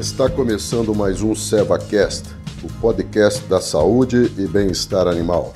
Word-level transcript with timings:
Está 0.00 0.30
começando 0.30 0.94
mais 0.94 1.20
um 1.20 1.34
SevaCast, 1.34 2.30
o 2.64 2.80
podcast 2.80 3.44
da 3.44 3.60
saúde 3.60 4.32
e 4.38 4.46
bem-estar 4.46 5.06
animal. 5.06 5.52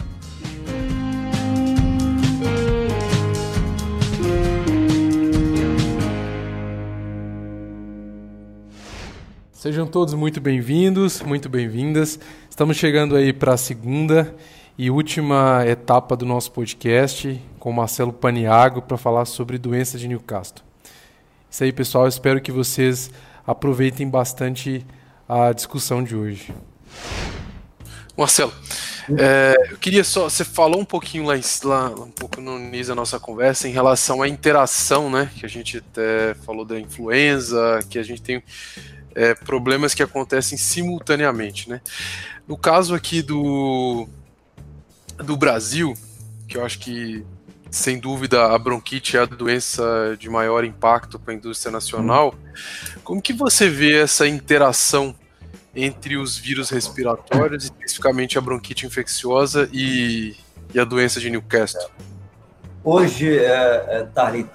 Sejam 9.50 9.86
todos 9.86 10.12
muito 10.12 10.42
bem-vindos, 10.42 11.22
muito 11.22 11.48
bem-vindas. 11.48 12.20
Estamos 12.50 12.76
chegando 12.76 13.16
aí 13.16 13.32
para 13.32 13.54
a 13.54 13.56
segunda 13.56 14.34
e 14.76 14.90
última 14.90 15.64
etapa 15.66 16.14
do 16.14 16.26
nosso 16.26 16.52
podcast 16.52 17.42
com 17.58 17.72
Marcelo 17.72 18.12
Paniago 18.12 18.82
para 18.82 18.98
falar 18.98 19.24
sobre 19.24 19.56
doença 19.56 19.96
de 19.96 20.06
Newcastle. 20.06 20.62
Isso 21.50 21.64
aí, 21.64 21.72
pessoal. 21.72 22.06
Espero 22.06 22.42
que 22.42 22.52
vocês 22.52 23.10
aproveitem 23.46 24.08
bastante 24.08 24.86
a 25.28 25.52
discussão 25.52 26.02
de 26.02 26.14
hoje. 26.14 26.52
Marcelo, 28.16 28.52
é, 29.18 29.56
eu 29.70 29.76
queria 29.76 30.04
só. 30.04 30.28
Você 30.28 30.44
falou 30.44 30.80
um 30.80 30.84
pouquinho 30.84 31.24
lá, 31.24 31.34
lá, 31.64 31.88
um 31.90 32.10
pouco 32.10 32.40
no 32.40 32.58
início 32.58 32.88
da 32.88 32.94
nossa 32.94 33.18
conversa 33.18 33.68
em 33.68 33.72
relação 33.72 34.22
à 34.22 34.28
interação, 34.28 35.10
né? 35.10 35.30
Que 35.36 35.44
a 35.44 35.48
gente 35.48 35.78
até 35.78 36.34
falou 36.34 36.64
da 36.64 36.78
influenza, 36.78 37.80
que 37.90 37.98
a 37.98 38.02
gente 38.02 38.22
tem 38.22 38.42
é, 39.14 39.34
problemas 39.34 39.94
que 39.94 40.02
acontecem 40.02 40.56
simultaneamente, 40.56 41.68
né? 41.68 41.80
No 42.46 42.56
caso 42.56 42.94
aqui 42.94 43.20
do, 43.20 44.08
do 45.18 45.36
Brasil, 45.36 45.94
que 46.46 46.56
eu 46.56 46.64
acho 46.64 46.78
que 46.78 47.24
sem 47.74 47.98
dúvida 47.98 48.46
a 48.54 48.58
bronquite 48.58 49.16
é 49.16 49.20
a 49.20 49.24
doença 49.24 50.16
de 50.16 50.30
maior 50.30 50.64
impacto 50.64 51.18
para 51.18 51.34
a 51.34 51.36
indústria 51.36 51.72
nacional, 51.72 52.32
como 53.02 53.20
que 53.20 53.32
você 53.32 53.68
vê 53.68 54.00
essa 54.00 54.28
interação 54.28 55.12
entre 55.74 56.16
os 56.16 56.38
vírus 56.38 56.70
respiratórios, 56.70 57.64
especificamente 57.64 58.38
a 58.38 58.40
bronquite 58.40 58.86
infecciosa 58.86 59.68
e, 59.72 60.36
e 60.72 60.78
a 60.78 60.84
doença 60.84 61.18
de 61.18 61.28
Newcastle? 61.28 61.90
Hoje, 62.84 63.36
é, 63.36 63.84
é, 63.88 64.08
Tarly, 64.14 64.48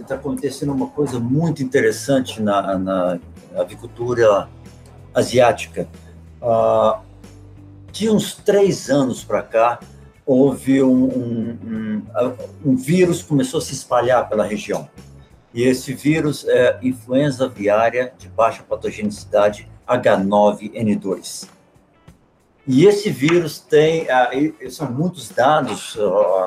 está 0.00 0.16
acontecendo 0.16 0.72
uma 0.72 0.88
coisa 0.88 1.20
muito 1.20 1.62
interessante 1.62 2.42
na, 2.42 2.76
na 2.76 3.20
avicultura 3.56 4.48
asiática. 5.14 5.86
Uh, 6.42 6.98
de 7.92 8.10
uns 8.10 8.34
três 8.34 8.90
anos 8.90 9.22
para 9.22 9.42
cá, 9.42 9.78
houve 10.26 10.82
um, 10.82 11.04
um, 11.04 11.58
um, 11.64 12.02
um, 12.64 12.76
vírus 12.76 13.22
começou 13.22 13.58
a 13.58 13.62
se 13.62 13.72
espalhar 13.72 14.28
pela 14.28 14.44
região. 14.44 14.90
E 15.54 15.62
esse 15.62 15.94
vírus 15.94 16.44
é 16.48 16.78
influenza 16.82 17.44
aviária 17.46 18.12
de 18.18 18.28
baixa 18.28 18.64
patogenicidade 18.64 19.70
H9N2. 19.88 21.48
E 22.66 22.84
esse 22.84 23.10
vírus 23.10 23.60
tem, 23.60 24.08
são 24.70 24.90
muitos 24.90 25.28
dados 25.28 25.96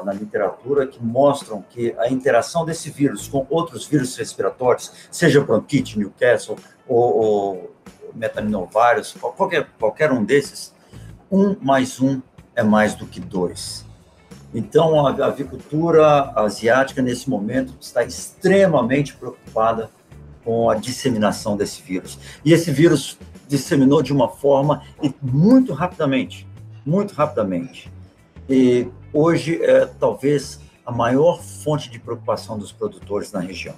na 0.03 0.11
literatura 0.11 0.85
que 0.85 1.01
mostram 1.01 1.63
que 1.69 1.95
a 1.97 2.09
interação 2.09 2.65
desse 2.65 2.89
vírus 2.89 3.29
com 3.29 3.47
outros 3.49 3.87
vírus 3.87 4.17
respiratórios, 4.17 4.91
seja 5.09 5.39
bronquite, 5.39 5.97
Newcastle 5.97 6.57
ou, 6.85 7.17
ou 7.17 7.75
metaminnovírus, 8.13 9.13
qualquer, 9.13 9.69
qualquer 9.79 10.11
um 10.11 10.25
desses, 10.25 10.73
um 11.31 11.55
mais 11.61 12.01
um 12.01 12.21
é 12.59 12.63
mais 12.63 12.93
do 12.93 13.05
que 13.05 13.19
dois. 13.19 13.85
Então, 14.53 15.05
a 15.05 15.25
avicultura 15.25 16.31
asiática, 16.35 17.01
nesse 17.01 17.29
momento, 17.29 17.73
está 17.79 18.03
extremamente 18.03 19.15
preocupada 19.15 19.89
com 20.43 20.69
a 20.69 20.75
disseminação 20.75 21.55
desse 21.55 21.81
vírus. 21.81 22.19
E 22.43 22.51
esse 22.51 22.71
vírus 22.71 23.17
disseminou 23.47 24.01
de 24.01 24.11
uma 24.11 24.27
forma 24.27 24.83
e 25.01 25.13
muito 25.21 25.71
rapidamente, 25.73 26.47
muito 26.85 27.13
rapidamente. 27.13 27.91
E 28.49 28.87
hoje 29.13 29.63
é 29.63 29.85
talvez 29.85 30.59
a 30.85 30.91
maior 30.91 31.41
fonte 31.41 31.89
de 31.89 31.99
preocupação 31.99 32.57
dos 32.57 32.71
produtores 32.71 33.31
na 33.31 33.39
região. 33.39 33.75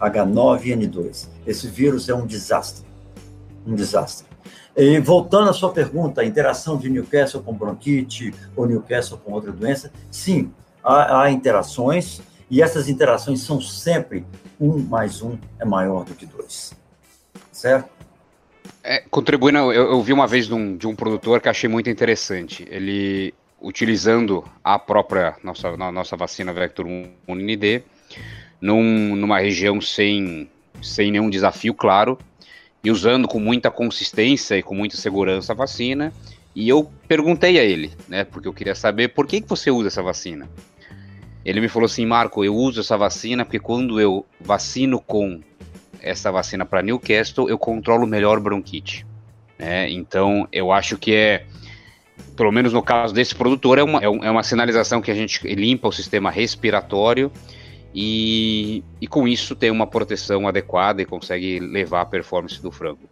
H9N2. 0.00 1.28
Esse 1.46 1.66
vírus 1.66 2.08
é 2.08 2.14
um 2.14 2.26
desastre, 2.26 2.84
um 3.66 3.74
desastre. 3.74 4.31
E 4.76 4.98
voltando 5.00 5.50
à 5.50 5.52
sua 5.52 5.72
pergunta, 5.72 6.20
a 6.20 6.24
interação 6.24 6.76
de 6.78 6.88
Newcastle 6.88 7.42
com 7.42 7.54
bronquite 7.54 8.34
ou 8.56 8.66
Newcastle 8.66 9.18
com 9.18 9.32
outra 9.32 9.52
doença, 9.52 9.92
sim, 10.10 10.50
há, 10.82 11.22
há 11.22 11.30
interações 11.30 12.20
e 12.50 12.60
essas 12.60 12.88
interações 12.88 13.40
são 13.40 13.60
sempre 13.60 14.24
um 14.60 14.78
mais 14.78 15.22
um 15.22 15.38
é 15.58 15.64
maior 15.64 16.04
do 16.04 16.14
que 16.14 16.26
dois, 16.26 16.72
certo? 17.50 17.90
É, 18.84 19.02
contribuindo, 19.10 19.58
eu, 19.72 19.90
eu, 19.92 20.02
vi 20.02 20.12
uma 20.12 20.26
vez 20.26 20.46
de 20.46 20.54
um, 20.54 20.76
de 20.76 20.86
um 20.86 20.94
produtor 20.94 21.40
que 21.40 21.48
achei 21.48 21.68
muito 21.68 21.88
interessante. 21.88 22.66
Ele, 22.70 23.32
utilizando 23.60 24.44
a 24.62 24.78
própria 24.78 25.36
nossa, 25.42 25.76
nossa 25.76 26.16
vacina 26.16 26.52
Vector 26.52 26.86
1 26.86 27.34
ND, 27.34 27.82
num, 28.60 29.16
numa 29.16 29.38
região 29.38 29.80
sem, 29.80 30.48
sem 30.82 31.10
nenhum 31.10 31.30
desafio 31.30 31.74
claro, 31.74 32.18
e 32.84 32.90
usando 32.90 33.28
com 33.28 33.38
muita 33.38 33.70
consistência 33.70 34.56
e 34.56 34.62
com 34.62 34.74
muita 34.74 34.96
segurança 34.96 35.52
a 35.52 35.56
vacina. 35.56 36.12
E 36.54 36.68
eu 36.68 36.90
perguntei 37.08 37.58
a 37.58 37.64
ele, 37.64 37.92
né, 38.08 38.24
porque 38.24 38.48
eu 38.48 38.52
queria 38.52 38.74
saber 38.74 39.08
por 39.08 39.26
que, 39.26 39.40
que 39.40 39.48
você 39.48 39.70
usa 39.70 39.88
essa 39.88 40.02
vacina. 40.02 40.48
Ele 41.44 41.60
me 41.60 41.68
falou 41.68 41.86
assim, 41.86 42.04
Marco, 42.06 42.44
eu 42.44 42.54
uso 42.54 42.80
essa 42.80 42.96
vacina 42.96 43.44
porque 43.44 43.58
quando 43.58 44.00
eu 44.00 44.24
vacino 44.40 45.00
com 45.00 45.40
essa 46.00 46.30
vacina 46.30 46.64
para 46.64 46.82
Newcastle, 46.82 47.48
eu 47.48 47.58
controlo 47.58 48.06
melhor 48.06 48.38
bronquite. 48.40 49.06
Né? 49.58 49.90
Então, 49.90 50.46
eu 50.52 50.72
acho 50.72 50.98
que 50.98 51.14
é, 51.14 51.46
pelo 52.36 52.52
menos 52.52 52.72
no 52.72 52.82
caso 52.82 53.14
desse 53.14 53.34
produtor, 53.34 53.78
é 53.78 53.82
uma, 53.82 54.00
é, 54.00 54.04
é 54.04 54.30
uma 54.30 54.42
sinalização 54.42 55.00
que 55.00 55.10
a 55.10 55.14
gente 55.14 55.46
limpa 55.54 55.88
o 55.88 55.92
sistema 55.92 56.30
respiratório 56.30 57.30
e, 57.94 58.82
e 59.00 59.06
com 59.06 59.28
isso 59.28 59.54
tem 59.54 59.70
uma 59.70 59.86
proteção 59.86 60.48
adequada 60.48 61.02
e 61.02 61.06
consegue 61.06 61.60
levar 61.60 62.02
a 62.02 62.06
performance 62.06 62.60
do 62.60 62.70
frango. 62.70 63.08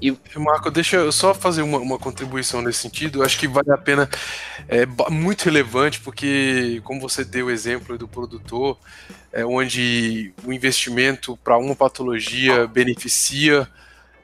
E... 0.00 0.16
Marco, 0.36 0.70
deixa 0.70 0.96
eu 0.96 1.10
só 1.10 1.34
fazer 1.34 1.62
uma, 1.62 1.78
uma, 1.78 1.98
contribuição 1.98 2.62
nesse 2.62 2.78
sentido. 2.78 3.18
Eu 3.18 3.24
acho 3.24 3.38
que 3.38 3.48
vale 3.48 3.72
a 3.72 3.76
pena, 3.76 4.08
é 4.68 4.86
muito 5.10 5.44
relevante, 5.44 6.00
porque, 6.00 6.80
como 6.84 7.00
você 7.00 7.24
deu 7.24 7.46
o 7.46 7.50
exemplo 7.50 7.98
do 7.98 8.06
produtor, 8.06 8.78
é, 9.32 9.44
onde 9.44 10.32
o 10.44 10.52
investimento 10.52 11.36
para 11.38 11.58
uma 11.58 11.74
patologia 11.74 12.66
beneficia 12.66 13.68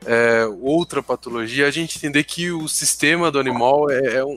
é, 0.06 0.46
outra 0.60 1.02
patologia, 1.02 1.66
a 1.66 1.70
gente 1.70 1.96
entender 1.96 2.24
que 2.24 2.50
o 2.50 2.68
sistema 2.68 3.30
do 3.30 3.38
animal 3.38 3.90
é, 3.90 4.16
é, 4.16 4.24
um, 4.24 4.36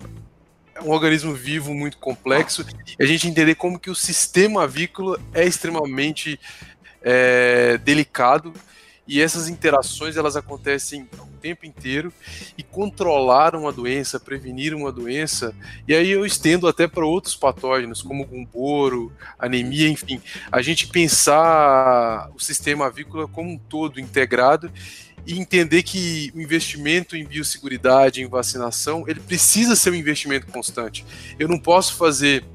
um 0.83 0.89
organismo 0.89 1.33
vivo 1.33 1.73
muito 1.73 1.97
complexo, 1.97 2.65
e 2.99 3.03
a 3.03 3.05
gente 3.05 3.27
entender 3.27 3.55
como 3.55 3.79
que 3.79 3.89
o 3.89 3.95
sistema 3.95 4.63
avícola 4.63 5.19
é 5.33 5.45
extremamente 5.45 6.39
é, 7.01 7.77
delicado 7.77 8.53
e 9.07 9.21
essas 9.21 9.47
interações 9.47 10.17
elas 10.17 10.35
acontecem 10.35 11.07
o 11.17 11.37
tempo 11.39 11.65
inteiro 11.65 12.11
e 12.57 12.63
controlar 12.63 13.55
uma 13.55 13.71
doença, 13.71 14.19
prevenir 14.19 14.73
uma 14.73 14.91
doença, 14.91 15.55
e 15.87 15.95
aí 15.95 16.09
eu 16.09 16.25
estendo 16.25 16.67
até 16.67 16.87
para 16.87 17.05
outros 17.05 17.35
patógenos, 17.35 18.01
como 18.01 18.25
gumboro, 18.25 19.11
anemia, 19.39 19.87
enfim, 19.87 20.21
a 20.51 20.61
gente 20.61 20.87
pensar 20.87 22.29
o 22.35 22.39
sistema 22.39 22.87
avícola 22.87 23.27
como 23.27 23.51
um 23.51 23.57
todo 23.57 23.99
integrado 23.99 24.69
e 25.27 25.37
entender 25.37 25.83
que 25.83 26.31
o 26.33 26.39
investimento 26.39 27.17
em 27.17 27.25
biosseguridade, 27.25 28.21
em 28.21 28.27
vacinação, 28.27 29.03
ele 29.07 29.19
precisa 29.19 29.75
ser 29.75 29.91
um 29.91 29.95
investimento 29.95 30.47
constante. 30.47 31.05
Eu 31.37 31.49
não 31.49 31.59
posso 31.59 31.95
fazer 31.95 32.45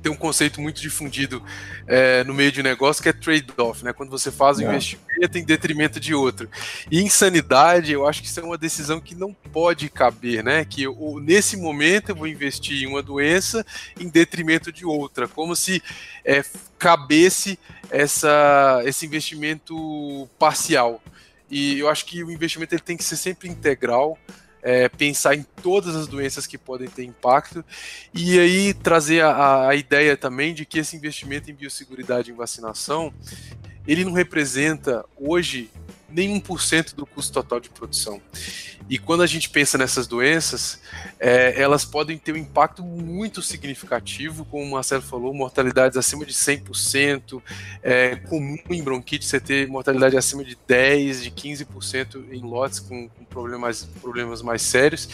tem 0.00 0.12
um 0.12 0.16
conceito 0.16 0.60
muito 0.60 0.80
difundido 0.80 1.42
é, 1.84 2.22
no 2.22 2.32
meio 2.32 2.52
de 2.52 2.62
negócio 2.62 3.02
que 3.02 3.08
é 3.08 3.12
trade-off, 3.12 3.84
né? 3.84 3.92
Quando 3.92 4.10
você 4.10 4.30
faz 4.30 4.58
um 4.58 4.62
é. 4.62 4.66
investimento 4.66 5.38
em 5.38 5.44
detrimento 5.44 5.98
de 5.98 6.14
outro. 6.14 6.48
E 6.88 7.02
insanidade, 7.02 7.92
eu 7.92 8.06
acho 8.06 8.22
que 8.22 8.28
isso 8.28 8.38
é 8.38 8.44
uma 8.44 8.56
decisão 8.56 9.00
que 9.00 9.16
não 9.16 9.34
pode 9.34 9.88
caber, 9.88 10.44
né? 10.44 10.64
Que 10.64 10.84
eu, 10.84 11.18
nesse 11.20 11.56
momento 11.56 12.10
eu 12.10 12.14
vou 12.14 12.28
investir 12.28 12.84
em 12.84 12.86
uma 12.86 13.02
doença 13.02 13.66
em 13.98 14.08
detrimento 14.08 14.70
de 14.70 14.86
outra, 14.86 15.26
como 15.26 15.56
se 15.56 15.82
é, 16.24 16.44
cabesse 16.78 17.58
essa, 17.90 18.80
esse 18.84 19.04
investimento 19.04 20.28
parcial. 20.38 21.02
E 21.50 21.78
eu 21.78 21.88
acho 21.88 22.04
que 22.04 22.22
o 22.22 22.30
investimento 22.30 22.74
ele 22.74 22.82
tem 22.82 22.96
que 22.96 23.04
ser 23.04 23.16
sempre 23.16 23.48
integral 23.48 24.18
é, 24.62 24.88
pensar 24.88 25.34
em 25.34 25.42
todas 25.62 25.94
as 25.94 26.06
doenças 26.06 26.46
que 26.46 26.58
podem 26.58 26.88
ter 26.88 27.04
impacto. 27.04 27.64
E 28.12 28.38
aí 28.38 28.74
trazer 28.74 29.22
a, 29.22 29.68
a 29.68 29.74
ideia 29.74 30.16
também 30.16 30.52
de 30.54 30.64
que 30.64 30.78
esse 30.78 30.96
investimento 30.96 31.50
em 31.50 31.54
biosseguridade 31.54 32.30
em 32.30 32.34
vacinação 32.34 33.12
ele 33.86 34.04
não 34.04 34.12
representa 34.12 35.04
hoje 35.16 35.70
nem 36.08 36.40
1% 36.40 36.94
do 36.94 37.04
custo 37.04 37.32
total 37.32 37.60
de 37.60 37.68
produção. 37.68 38.20
E 38.88 38.98
quando 38.98 39.22
a 39.22 39.26
gente 39.26 39.50
pensa 39.50 39.76
nessas 39.76 40.06
doenças, 40.06 40.80
é, 41.20 41.60
elas 41.60 41.84
podem 41.84 42.16
ter 42.16 42.32
um 42.32 42.36
impacto 42.36 42.82
muito 42.82 43.42
significativo, 43.42 44.46
como 44.46 44.64
o 44.64 44.70
Marcelo 44.70 45.02
falou, 45.02 45.34
mortalidades 45.34 45.98
acima 45.98 46.24
de 46.24 46.32
100%, 46.32 47.42
é 47.82 48.16
comum 48.16 48.56
em 48.70 48.82
bronquite 48.82 49.26
você 49.26 49.38
ter 49.38 49.68
mortalidade 49.68 50.16
acima 50.16 50.42
de 50.42 50.56
10%, 50.56 51.20
de 51.20 51.30
15% 51.30 52.32
em 52.32 52.40
lotes 52.40 52.80
com, 52.80 53.08
com 53.08 53.24
problemas, 53.24 53.84
problemas 54.00 54.40
mais 54.40 54.62
sérios. 54.62 55.08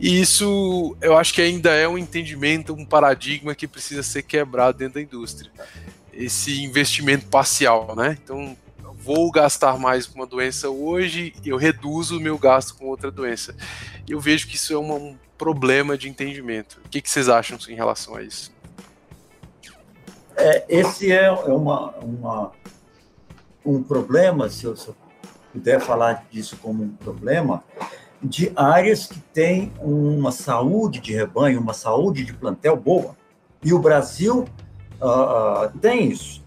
E 0.00 0.20
isso 0.20 0.96
eu 1.00 1.16
acho 1.16 1.32
que 1.32 1.40
ainda 1.40 1.70
é 1.70 1.88
um 1.88 1.96
entendimento, 1.96 2.74
um 2.74 2.84
paradigma 2.84 3.54
que 3.54 3.66
precisa 3.66 4.02
ser 4.02 4.22
quebrado 4.22 4.78
dentro 4.78 4.94
da 4.94 5.02
indústria. 5.02 5.50
Esse 6.12 6.62
investimento 6.62 7.26
parcial, 7.26 7.94
né? 7.94 8.18
Então, 8.22 8.56
vou 9.06 9.30
gastar 9.30 9.78
mais 9.78 10.04
com 10.04 10.18
uma 10.18 10.26
doença 10.26 10.68
hoje, 10.68 11.32
eu 11.44 11.56
reduzo 11.56 12.16
o 12.18 12.20
meu 12.20 12.36
gasto 12.36 12.76
com 12.76 12.86
outra 12.86 13.08
doença. 13.08 13.54
Eu 14.08 14.18
vejo 14.18 14.48
que 14.48 14.56
isso 14.56 14.74
é 14.74 14.78
um 14.78 15.16
problema 15.38 15.96
de 15.96 16.08
entendimento. 16.08 16.80
O 16.84 16.88
que, 16.88 17.00
que, 17.00 17.08
vocês 17.08 17.28
acham 17.28 17.56
em 17.68 17.74
relação 17.76 18.16
a 18.16 18.22
isso? 18.22 18.52
É, 20.36 20.64
esse 20.68 21.12
é, 21.12 21.26
é 21.26 21.30
uma, 21.30 21.90
uma, 21.98 22.52
um 23.64 23.80
problema, 23.80 24.48
se 24.48 24.64
eu, 24.64 24.76
se 24.76 24.88
eu 24.88 24.96
puder 25.52 25.80
falar 25.80 26.26
disso 26.28 26.56
como 26.60 26.82
um 26.82 26.96
problema, 26.96 27.62
de 28.20 28.50
áreas 28.56 29.06
que 29.06 29.20
têm 29.32 29.72
uma 29.78 30.32
saúde 30.32 30.98
de 30.98 31.14
rebanho, 31.14 31.60
uma 31.60 31.74
saúde 31.74 32.24
de 32.24 32.32
plantel 32.32 32.76
boa. 32.76 33.16
E 33.62 33.72
o 33.72 33.78
Brasil 33.78 34.48
uh, 35.00 35.78
tem 35.78 36.10
isso. 36.10 36.44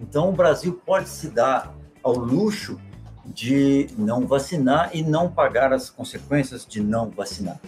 Então, 0.00 0.30
o 0.30 0.32
Brasil 0.32 0.80
pode 0.86 1.10
se 1.10 1.28
dar 1.28 1.81
ao 2.02 2.14
luxo 2.14 2.78
de 3.24 3.88
não 3.96 4.26
vacinar 4.26 4.90
e 4.92 5.02
não 5.02 5.30
pagar 5.30 5.72
as 5.72 5.88
consequências 5.88 6.66
de 6.66 6.82
não 6.82 7.10
vacinar 7.10 7.60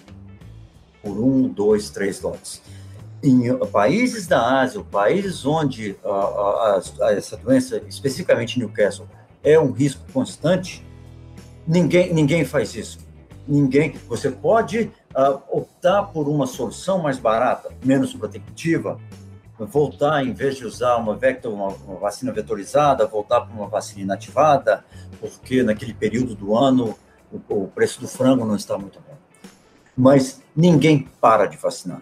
por 1.03 1.19
um, 1.19 1.49
dois, 1.49 1.91
três 1.91 2.21
lotes. 2.21 2.63
Em 3.23 3.57
países 3.69 4.27
da 4.27 4.61
Ásia, 4.61 4.83
países 4.83 5.47
onde 5.47 5.97
uh, 6.05 6.09
uh, 6.09 7.05
essa 7.11 7.37
doença, 7.37 7.81
especificamente 7.89 8.59
Newcastle, 8.59 9.07
é 9.43 9.59
um 9.59 9.71
risco 9.71 10.03
constante, 10.13 10.85
ninguém, 11.67 12.13
ninguém 12.13 12.45
faz 12.45 12.75
isso 12.75 13.05
ninguém. 13.47 13.95
Você 14.09 14.31
pode 14.31 14.91
uh, 15.15 15.41
optar 15.51 16.05
por 16.05 16.29
uma 16.29 16.47
solução 16.47 16.99
mais 16.99 17.19
barata, 17.19 17.71
menos 17.85 18.15
protetiva, 18.15 18.99
voltar, 19.59 20.25
em 20.25 20.33
vez 20.33 20.56
de 20.56 20.67
usar 20.67 20.97
uma, 20.97 21.15
vector, 21.15 21.53
uma, 21.53 21.69
uma 21.69 21.97
vacina 21.97 22.33
vetorizada, 22.33 23.06
voltar 23.06 23.43
para 23.43 23.55
uma 23.55 23.69
vacina 23.69 24.03
inativada, 24.03 24.85
porque 25.21 25.62
naquele 25.62 25.95
período 25.95 26.35
do 26.35 26.56
ano 26.56 26.97
o, 27.33 27.65
o 27.65 27.69
preço 27.69 28.01
do 28.01 28.09
frango 28.09 28.45
não 28.45 28.56
está 28.56 28.77
muito 28.77 28.99
bom. 29.01 29.17
Mas 29.97 30.43
ninguém 30.56 31.09
para 31.21 31.47
de 31.47 31.56
vacinar. 31.56 32.01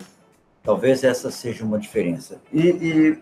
Talvez 0.63 1.05
essa 1.05 1.31
seja 1.31 1.65
uma 1.65 1.79
diferença. 1.79 2.41
E, 2.53 2.61
e, 2.61 3.21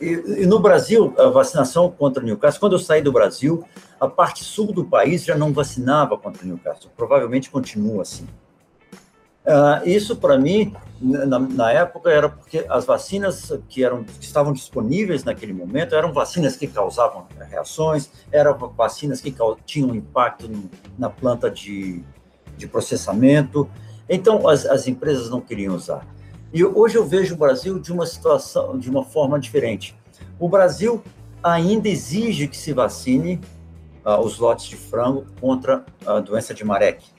e, 0.00 0.42
e 0.42 0.46
no 0.46 0.58
Brasil, 0.58 1.14
a 1.18 1.28
vacinação 1.28 1.90
contra 1.90 2.22
o 2.22 2.26
Newcastle, 2.26 2.58
quando 2.58 2.72
eu 2.72 2.78
saí 2.78 3.02
do 3.02 3.12
Brasil, 3.12 3.64
a 4.00 4.08
parte 4.08 4.42
sul 4.42 4.72
do 4.72 4.84
país 4.84 5.24
já 5.24 5.36
não 5.36 5.52
vacinava 5.52 6.18
contra 6.18 6.42
o 6.42 6.46
Newcastle, 6.46 6.90
provavelmente 6.96 7.50
continua 7.50 8.02
assim. 8.02 8.26
Uh, 9.44 9.86
isso, 9.86 10.16
para 10.16 10.38
mim, 10.38 10.74
na, 11.00 11.38
na, 11.38 11.70
época, 11.70 12.10
era 12.10 12.30
porque 12.30 12.64
as 12.68 12.86
vacinas 12.86 13.52
que, 13.68 13.84
eram, 13.84 14.02
que 14.04 14.24
estavam 14.24 14.52
disponíveis 14.54 15.22
naquele 15.22 15.52
momento 15.52 15.94
eram 15.94 16.12
vacinas 16.12 16.56
que 16.56 16.66
causavam 16.66 17.26
reações, 17.50 18.10
eram 18.32 18.56
vacinas 18.74 19.20
que 19.20 19.34
tinham 19.66 19.94
impacto 19.94 20.50
na 20.98 21.10
planta 21.10 21.50
de, 21.50 22.02
de 22.56 22.66
processamento. 22.66 23.68
Então, 24.08 24.48
as, 24.48 24.64
as 24.64 24.88
empresas 24.88 25.28
não 25.28 25.42
queriam 25.42 25.74
usar. 25.74 26.06
E 26.52 26.64
hoje 26.64 26.96
eu 26.96 27.04
vejo 27.04 27.34
o 27.34 27.36
Brasil 27.36 27.78
de 27.78 27.92
uma 27.92 28.06
situação, 28.06 28.78
de 28.78 28.88
uma 28.88 29.04
forma 29.04 29.38
diferente. 29.38 29.94
O 30.38 30.48
Brasil 30.48 31.02
ainda 31.42 31.88
exige 31.88 32.48
que 32.48 32.56
se 32.56 32.72
vacine 32.72 33.40
uh, 34.06 34.18
os 34.20 34.38
lotes 34.38 34.66
de 34.66 34.76
frango 34.76 35.26
contra 35.38 35.84
a 36.06 36.20
doença 36.20 36.54
de 36.54 36.64
Marek. 36.64 37.13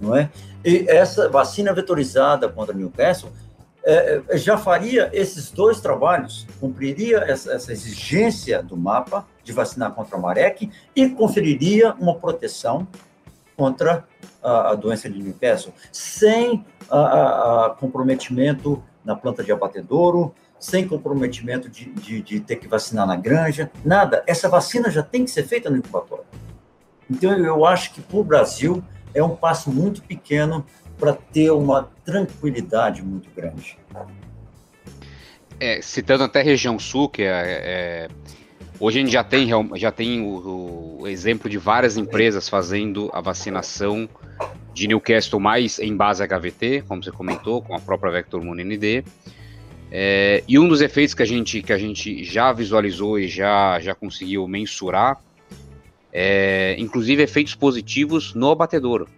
Não 0.00 0.16
é? 0.16 0.30
E 0.64 0.86
essa 0.88 1.28
vacina 1.28 1.72
vetorizada 1.72 2.48
contra 2.48 2.74
Newcastle 2.74 3.30
é, 3.84 4.20
é, 4.28 4.36
já 4.36 4.58
faria 4.58 5.08
esses 5.12 5.50
dois 5.50 5.80
trabalhos, 5.80 6.46
cumpriria 6.60 7.18
essa, 7.18 7.52
essa, 7.52 7.72
exigência 7.72 8.62
do 8.62 8.76
mapa 8.76 9.26
de 9.42 9.52
vacinar 9.52 9.92
contra 9.92 10.16
a 10.16 10.20
Marek 10.20 10.70
e 10.94 11.08
conferiria 11.08 11.94
uma 11.94 12.14
proteção 12.14 12.86
contra 13.56 14.04
a, 14.42 14.72
a 14.72 14.74
doença 14.74 15.08
de 15.08 15.18
Newcastle, 15.22 15.72
sem 15.90 16.64
a, 16.90 17.66
a 17.66 17.70
comprometimento 17.70 18.82
na 19.04 19.16
planta 19.16 19.42
de 19.42 19.50
abatedouro, 19.52 20.34
sem 20.60 20.86
comprometimento 20.86 21.68
de, 21.68 21.86
de, 21.92 22.20
de, 22.20 22.40
ter 22.40 22.56
que 22.56 22.68
vacinar 22.68 23.06
na 23.06 23.16
granja, 23.16 23.70
nada. 23.84 24.22
Essa 24.26 24.48
vacina 24.48 24.90
já 24.90 25.02
tem 25.02 25.24
que 25.24 25.30
ser 25.30 25.44
feita 25.44 25.70
no 25.70 25.76
incubatório. 25.76 26.24
Então, 27.08 27.32
eu 27.32 27.64
acho 27.64 27.94
que 27.94 28.02
para 28.02 28.18
o 28.18 28.24
Brasil 28.24 28.82
é 29.14 29.22
um 29.22 29.34
passo 29.34 29.70
muito 29.70 30.02
pequeno 30.02 30.64
para 30.98 31.12
ter 31.12 31.50
uma 31.50 31.88
tranquilidade 32.04 33.02
muito 33.02 33.30
grande. 33.34 33.78
É, 35.60 35.80
citando 35.82 36.24
até 36.24 36.40
a 36.40 36.44
região 36.44 36.78
sul, 36.78 37.08
que 37.08 37.22
é, 37.22 37.28
é, 37.28 38.08
hoje 38.78 38.98
a 38.98 39.02
gente 39.02 39.12
já 39.12 39.24
tem, 39.24 39.50
já 39.76 39.90
tem 39.90 40.20
o, 40.20 40.98
o, 41.00 41.08
exemplo 41.08 41.48
de 41.48 41.58
várias 41.58 41.96
empresas 41.96 42.48
fazendo 42.48 43.10
a 43.12 43.20
vacinação 43.20 44.08
de 44.72 44.86
Newcastle 44.86 45.40
mais 45.40 45.78
em 45.78 45.96
base 45.96 46.24
HVT, 46.26 46.84
como 46.86 47.02
você 47.02 47.10
comentou, 47.10 47.60
com 47.62 47.74
a 47.74 47.80
própria 47.80 48.12
Vector 48.12 48.42
Moon 48.42 48.54
ND. 48.54 49.04
É, 49.90 50.44
e 50.46 50.58
um 50.58 50.68
dos 50.68 50.80
efeitos 50.80 51.14
que 51.14 51.22
a 51.22 51.26
gente, 51.26 51.62
que 51.62 51.72
a 51.72 51.78
gente 51.78 52.22
já 52.22 52.52
visualizou 52.52 53.18
e 53.18 53.26
já, 53.26 53.80
já 53.80 53.94
conseguiu 53.94 54.46
mensurar, 54.46 55.20
é, 56.12 56.76
inclusive 56.78 57.22
efeitos 57.22 57.54
positivos 57.54 58.34
no 58.34 58.50
abatedouro. 58.50 59.08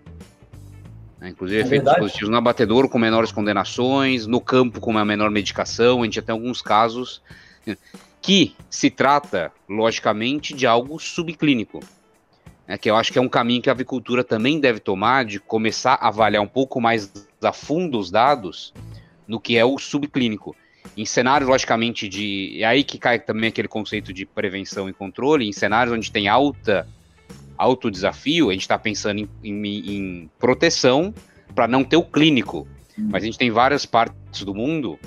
É, 1.20 1.28
inclusive 1.28 1.60
é 1.60 1.64
efeitos 1.64 1.84
verdade. 1.84 2.00
positivos 2.00 2.31
no 2.31 2.37
abatedouro 2.37 2.88
com 2.88 2.98
menores 2.98 3.31
condenações, 3.31 4.26
no 4.26 4.40
campo 4.40 4.81
com 4.81 4.90
uma 4.90 5.04
menor 5.04 5.31
medicação, 5.31 6.02
a 6.02 6.04
gente 6.04 6.20
tem 6.22 6.32
alguns 6.32 6.62
casos 6.62 7.22
que 8.20 8.54
se 8.69 8.90
trata, 8.90 9.52
logicamente, 9.69 10.54
de 10.54 10.66
algo 10.66 10.98
subclínico. 10.98 11.81
É, 12.66 12.78
que 12.78 12.88
eu 12.88 12.94
acho 12.94 13.12
que 13.12 13.19
é 13.19 13.22
um 13.22 13.28
caminho 13.28 13.60
que 13.60 13.69
a 13.69 13.72
avicultura 13.72 14.22
também 14.22 14.60
deve 14.60 14.78
tomar, 14.78 15.25
de 15.25 15.40
começar 15.40 15.94
a 15.94 16.08
avaliar 16.08 16.42
um 16.42 16.46
pouco 16.46 16.81
mais 16.81 17.12
a 17.42 17.52
fundo 17.52 17.98
os 17.98 18.10
dados 18.10 18.72
no 19.26 19.40
que 19.40 19.56
é 19.56 19.64
o 19.64 19.76
subclínico. 19.78 20.54
Em 20.96 21.04
cenários, 21.04 21.48
logicamente, 21.48 22.08
de. 22.08 22.62
É 22.62 22.64
aí 22.64 22.84
que 22.84 22.98
cai 22.98 23.19
também 23.19 23.48
aquele 23.48 23.69
conceito 23.69 24.12
de 24.12 24.26
prevenção 24.26 24.88
e 24.88 24.92
controle. 24.92 25.48
Em 25.48 25.52
cenários 25.52 25.96
onde 25.96 26.11
tem 26.11 26.28
alta, 26.28 26.87
alto 27.56 27.90
desafio, 27.90 28.50
a 28.50 28.52
gente 28.52 28.62
está 28.62 28.78
pensando 28.78 29.20
em, 29.20 29.28
em, 29.44 29.97
em 29.97 30.30
proteção 30.38 31.14
para 31.54 31.68
não 31.68 31.85
ter 31.85 31.97
o 31.97 32.02
clínico. 32.02 32.66
Mas 32.97 33.23
a 33.23 33.26
gente 33.26 33.38
tem 33.38 33.50
várias 33.50 33.87
partes 33.87 34.42
do 34.44 34.54
mundo, 34.54 34.99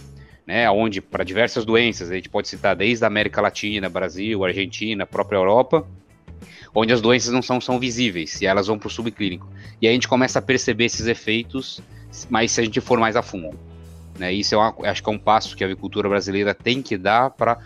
né, 0.45 0.69
onde 0.69 1.01
para 1.01 1.23
diversas 1.23 1.65
doenças, 1.65 2.09
a 2.09 2.15
gente 2.15 2.29
pode 2.29 2.47
citar 2.47 2.75
desde 2.75 3.03
a 3.03 3.07
América 3.07 3.41
Latina, 3.41 3.89
Brasil, 3.89 4.43
Argentina, 4.43 5.05
própria 5.05 5.37
Europa, 5.37 5.85
onde 6.73 6.91
as 6.91 7.01
doenças 7.01 7.31
não 7.31 7.41
são, 7.41 7.61
são 7.61 7.79
visíveis 7.79 8.41
e 8.41 8.45
elas 8.45 8.67
vão 8.67 8.79
para 8.79 8.87
o 8.87 8.89
subclínico. 8.89 9.47
E 9.81 9.87
aí 9.87 9.91
a 9.91 9.93
gente 9.93 10.07
começa 10.07 10.39
a 10.39 10.41
perceber 10.41 10.85
esses 10.85 11.05
efeitos, 11.05 11.81
mas 12.29 12.51
se 12.51 12.61
a 12.61 12.63
gente 12.63 12.81
for 12.81 12.99
mais 12.99 13.15
a 13.15 13.21
fundo. 13.21 13.57
Né? 14.17 14.32
Isso 14.32 14.55
é 14.55 14.58
uma, 14.58 14.75
acho 14.84 15.03
que 15.03 15.10
é 15.10 15.13
um 15.13 15.17
passo 15.17 15.55
que 15.55 15.63
a 15.63 15.67
agricultura 15.67 16.08
brasileira 16.08 16.53
tem 16.53 16.82
que 16.82 16.98
dar 16.98 17.32
para 17.32 17.58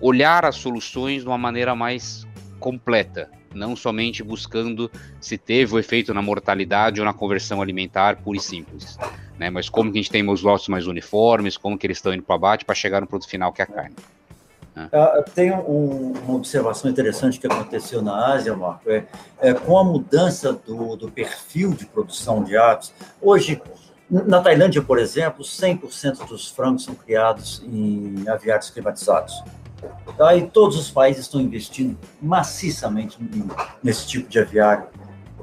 olhar 0.00 0.44
as 0.44 0.56
soluções 0.56 1.22
de 1.22 1.28
uma 1.28 1.38
maneira 1.38 1.74
mais 1.74 2.26
completa, 2.60 3.30
não 3.54 3.74
somente 3.74 4.22
buscando 4.22 4.90
se 5.20 5.38
teve 5.38 5.74
o 5.74 5.78
efeito 5.78 6.12
na 6.12 6.20
mortalidade 6.20 7.00
ou 7.00 7.06
na 7.06 7.12
conversão 7.12 7.62
alimentar 7.62 8.16
pura 8.16 8.38
e 8.38 8.40
simples, 8.40 8.98
né? 9.38 9.48
mas 9.50 9.68
como 9.68 9.90
que 9.90 9.98
a 9.98 10.02
gente 10.02 10.10
tem 10.10 10.28
os 10.28 10.42
lotes 10.42 10.68
mais 10.68 10.86
uniformes, 10.86 11.56
como 11.56 11.78
que 11.78 11.86
eles 11.86 11.98
estão 11.98 12.12
indo 12.12 12.22
para 12.22 12.36
abate 12.36 12.64
para 12.64 12.74
chegar 12.74 13.00
no 13.00 13.06
produto 13.06 13.28
final 13.28 13.52
que 13.52 13.62
é 13.62 13.64
a 13.64 13.68
carne. 13.68 13.96
Né? 14.74 14.88
Uh, 14.92 15.30
tem 15.34 15.52
um, 15.52 16.12
uma 16.24 16.36
observação 16.36 16.90
interessante 16.90 17.40
que 17.40 17.46
aconteceu 17.46 18.02
na 18.02 18.32
Ásia, 18.32 18.54
Marco, 18.54 18.90
é, 18.90 19.04
é 19.40 19.54
com 19.54 19.76
a 19.78 19.84
mudança 19.84 20.52
do, 20.52 20.96
do 20.96 21.10
perfil 21.10 21.70
de 21.70 21.86
produção 21.86 22.44
de 22.44 22.56
aves. 22.56 22.92
Hoje, 23.20 23.60
na 24.10 24.40
Tailândia, 24.40 24.82
por 24.82 24.98
exemplo, 24.98 25.44
100% 25.44 26.26
dos 26.26 26.48
frangos 26.48 26.84
são 26.84 26.94
criados 26.94 27.62
em 27.66 28.26
aviários 28.28 28.70
climatizados. 28.70 29.42
Aí 30.18 30.48
todos 30.48 30.78
os 30.78 30.90
países 30.90 31.22
estão 31.22 31.40
investindo 31.40 31.96
maciçamente 32.20 33.18
nesse 33.82 34.06
tipo 34.06 34.28
de 34.28 34.38
aviário, 34.38 34.86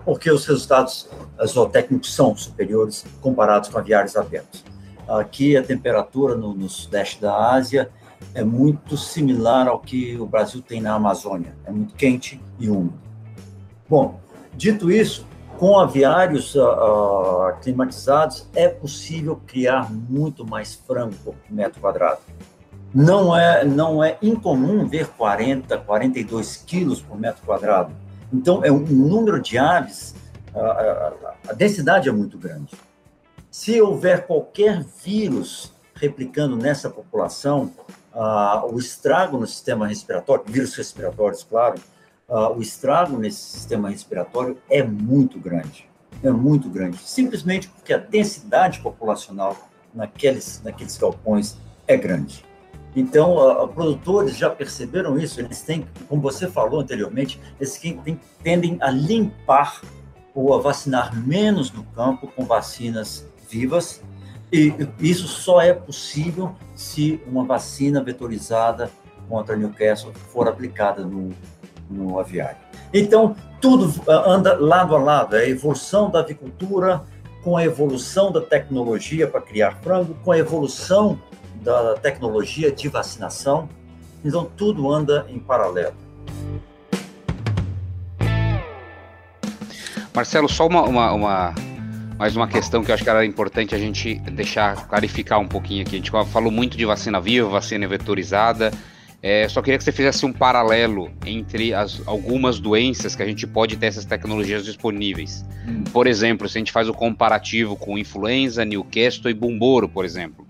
porque 0.03 0.29
os 0.29 0.45
resultados 0.45 1.07
zootécnicos 1.45 2.13
são 2.13 2.35
superiores 2.35 3.05
comparados 3.21 3.69
com 3.69 3.77
aviários 3.77 4.15
abertos. 4.15 4.63
Aqui 5.07 5.55
a 5.55 5.63
temperatura 5.63 6.35
no, 6.35 6.53
no 6.53 6.67
sudeste 6.67 7.21
da 7.21 7.53
Ásia 7.53 7.91
é 8.33 8.43
muito 8.43 8.97
similar 8.97 9.67
ao 9.67 9.79
que 9.79 10.17
o 10.19 10.25
Brasil 10.25 10.61
tem 10.61 10.81
na 10.81 10.95
Amazônia. 10.95 11.55
É 11.65 11.71
muito 11.71 11.93
quente 11.93 12.41
e 12.59 12.67
úmido. 12.67 12.99
Bom, 13.87 14.19
dito 14.55 14.91
isso, 14.91 15.27
com 15.57 15.79
aviários 15.79 16.55
uh, 16.55 17.55
climatizados, 17.61 18.47
é 18.55 18.67
possível 18.67 19.41
criar 19.45 19.91
muito 19.91 20.45
mais 20.45 20.75
frango 20.75 21.15
por 21.23 21.35
metro 21.49 21.79
quadrado. 21.79 22.19
Não 22.93 23.35
é, 23.35 23.65
não 23.65 24.03
é 24.03 24.17
incomum 24.21 24.87
ver 24.87 25.07
40, 25.07 25.77
42 25.79 26.57
quilos 26.57 27.01
por 27.01 27.19
metro 27.19 27.43
quadrado. 27.45 27.93
Então, 28.31 28.63
é 28.63 28.71
um 28.71 28.79
número 28.79 29.41
de 29.41 29.57
aves, 29.57 30.15
uh, 30.53 31.35
a 31.47 31.53
densidade 31.53 32.09
é 32.09 32.11
muito 32.11 32.37
grande. 32.37 32.73
Se 33.49 33.81
houver 33.81 34.25
qualquer 34.27 34.83
vírus 35.03 35.73
replicando 35.95 36.57
nessa 36.57 36.89
população, 36.89 37.71
o 38.71 38.77
estrago 38.79 39.37
no 39.37 39.47
sistema 39.47 39.87
respiratório, 39.87 40.43
vírus 40.45 40.75
respiratórios, 40.75 41.43
claro, 41.43 41.75
uh, 42.29 42.55
o 42.55 42.61
estrago 42.61 43.17
nesse 43.17 43.39
sistema 43.39 43.89
respiratório 43.89 44.57
é 44.69 44.83
muito 44.83 45.39
grande. 45.39 45.89
É 46.23 46.31
muito 46.31 46.69
grande. 46.69 46.97
Simplesmente 46.97 47.67
porque 47.67 47.93
a 47.93 47.97
densidade 47.97 48.79
populacional 48.79 49.57
naqueles, 49.93 50.61
naqueles 50.63 50.97
galpões 50.97 51.57
é 51.87 51.95
grande. 51.97 52.45
Então, 52.95 53.35
uh, 53.35 53.67
produtores 53.67 54.37
já 54.37 54.49
perceberam 54.49 55.19
isso, 55.19 55.39
eles 55.39 55.61
têm, 55.61 55.85
como 56.07 56.21
você 56.21 56.47
falou 56.47 56.79
anteriormente, 56.79 57.39
eles 57.59 57.79
tendem 58.41 58.77
a 58.79 58.89
limpar 58.89 59.81
ou 60.33 60.53
a 60.53 60.59
vacinar 60.59 61.15
menos 61.15 61.71
no 61.71 61.83
campo 61.83 62.27
com 62.27 62.45
vacinas 62.45 63.27
vivas, 63.49 64.01
e 64.51 64.73
isso 64.99 65.27
só 65.27 65.61
é 65.61 65.73
possível 65.73 66.55
se 66.73 67.21
uma 67.27 67.43
vacina 67.43 68.03
vetorizada 68.03 68.91
contra 69.27 69.55
Newcastle 69.55 70.13
for 70.31 70.47
aplicada 70.47 71.03
no, 71.03 71.33
no 71.89 72.19
aviário. 72.19 72.57
Então, 72.93 73.35
tudo 73.61 73.93
ah, 74.07 74.23
anda 74.27 74.57
lado 74.57 74.95
a 74.95 74.99
lado, 74.99 75.35
é 75.35 75.41
a 75.41 75.49
evolução 75.49 76.09
da 76.09 76.19
avicultura 76.19 77.03
com 77.43 77.55
a 77.55 77.63
evolução 77.63 78.31
da 78.31 78.41
tecnologia 78.41 79.27
para 79.27 79.39
criar 79.39 79.75
frango, 79.81 80.15
com 80.23 80.31
a 80.31 80.37
evolução 80.37 81.19
da 81.61 81.93
tecnologia 81.95 82.71
de 82.71 82.87
vacinação. 82.89 83.69
Então, 84.23 84.49
tudo 84.57 84.91
anda 84.91 85.27
em 85.29 85.37
paralelo. 85.37 85.95
Marcelo, 90.15 90.47
só 90.47 90.65
uma, 90.65 90.81
uma, 90.83 91.11
uma, 91.11 91.55
mais 92.17 92.35
uma 92.35 92.47
questão 92.47 92.83
que 92.83 92.89
eu 92.89 92.95
acho 92.95 93.03
que 93.03 93.09
era 93.09 93.25
importante 93.25 93.75
a 93.75 93.77
gente 93.77 94.15
deixar 94.31 94.87
clarificar 94.87 95.39
um 95.39 95.47
pouquinho 95.47 95.81
aqui. 95.81 95.95
A 95.95 95.99
gente 95.99 96.11
falou 96.31 96.51
muito 96.51 96.77
de 96.77 96.85
vacina 96.85 97.19
viva, 97.19 97.49
vacina 97.49 97.85
vetorizada. 97.87 98.71
É, 99.27 99.49
só 99.49 99.59
queria 99.59 99.75
que 99.75 99.83
você 99.83 99.91
fizesse 99.91 100.23
um 100.23 100.31
paralelo 100.31 101.09
entre 101.25 101.73
as, 101.73 101.99
algumas 102.05 102.59
doenças 102.59 103.15
que 103.15 103.23
a 103.23 103.25
gente 103.25 103.47
pode 103.47 103.75
ter 103.75 103.87
essas 103.87 104.05
tecnologias 104.05 104.63
disponíveis. 104.63 105.43
Hum. 105.67 105.83
Por 105.91 106.05
exemplo, 106.05 106.47
se 106.47 106.59
a 106.59 106.61
gente 106.61 106.71
faz 106.71 106.87
o 106.87 106.93
comparativo 106.93 107.75
com 107.75 107.97
influenza, 107.97 108.63
Newcastle 108.63 109.31
e 109.31 109.33
bumboro, 109.33 109.89
por 109.89 110.05
exemplo. 110.05 110.45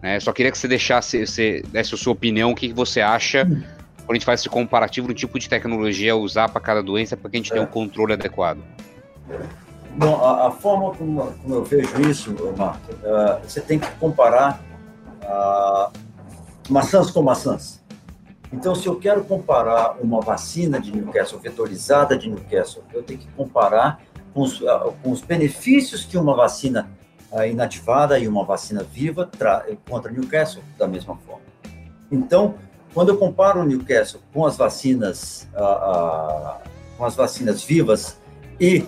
É, 0.00 0.20
só 0.20 0.32
queria 0.32 0.52
que 0.52 0.58
você 0.58 0.68
deixasse, 0.68 1.26
você 1.26 1.64
desse 1.72 1.92
a 1.92 1.98
sua 1.98 2.12
opinião, 2.12 2.52
o 2.52 2.54
que, 2.54 2.72
você 2.72 3.00
acha 3.00 3.42
hum. 3.42 3.60
quando 4.06 4.10
a 4.10 4.14
gente 4.14 4.24
faz 4.24 4.38
esse 4.38 4.48
comparativo 4.48 5.08
no 5.08 5.14
tipo 5.14 5.36
de 5.36 5.48
tecnologia 5.48 6.12
a 6.12 6.16
usar 6.16 6.48
para 6.48 6.60
cada 6.60 6.84
doença, 6.84 7.16
para 7.16 7.28
que 7.28 7.38
a 7.38 7.40
gente 7.40 7.50
é. 7.50 7.54
tenha 7.54 7.66
um 7.66 7.68
controle 7.68 8.12
adequado. 8.12 8.60
Bom, 9.96 10.14
a, 10.24 10.46
a 10.46 10.50
forma 10.52 10.94
como, 10.94 11.32
como, 11.42 11.54
eu 11.56 11.64
vejo 11.64 12.00
isso, 12.08 12.32
Marco, 12.56 12.92
uh, 12.92 13.42
você 13.42 13.60
tem 13.60 13.80
que 13.80 13.90
comparar 13.98 14.62
uh, 15.24 15.92
maçãs 16.68 17.10
com 17.10 17.20
maçãs. 17.20 17.79
Então, 18.52 18.74
se 18.74 18.86
eu 18.86 18.96
quero 18.96 19.24
comparar 19.24 19.96
uma 20.00 20.20
vacina 20.20 20.80
de 20.80 20.90
Newcastle 20.92 21.38
vetorizada 21.38 22.16
de 22.16 22.28
Newcastle, 22.28 22.82
eu 22.92 23.02
tenho 23.02 23.20
que 23.20 23.28
comparar 23.28 24.00
com 24.34 24.42
os, 24.42 24.60
uh, 24.60 24.92
com 25.02 25.12
os 25.12 25.20
benefícios 25.20 26.04
que 26.04 26.18
uma 26.18 26.34
vacina 26.34 26.90
uh, 27.30 27.44
inativada 27.44 28.18
e 28.18 28.26
uma 28.26 28.44
vacina 28.44 28.82
viva 28.82 29.30
contra 29.88 30.10
Newcastle 30.10 30.62
da 30.76 30.88
mesma 30.88 31.16
forma. 31.16 31.42
Então, 32.10 32.54
quando 32.92 33.10
eu 33.10 33.18
comparo 33.18 33.60
o 33.60 33.64
Newcastle 33.64 34.20
com 34.32 34.44
as 34.44 34.56
vacinas 34.56 35.48
uh, 35.54 36.68
com 37.00 37.06
as 37.06 37.16
vacinas 37.16 37.64
vivas 37.64 38.18
e, 38.60 38.84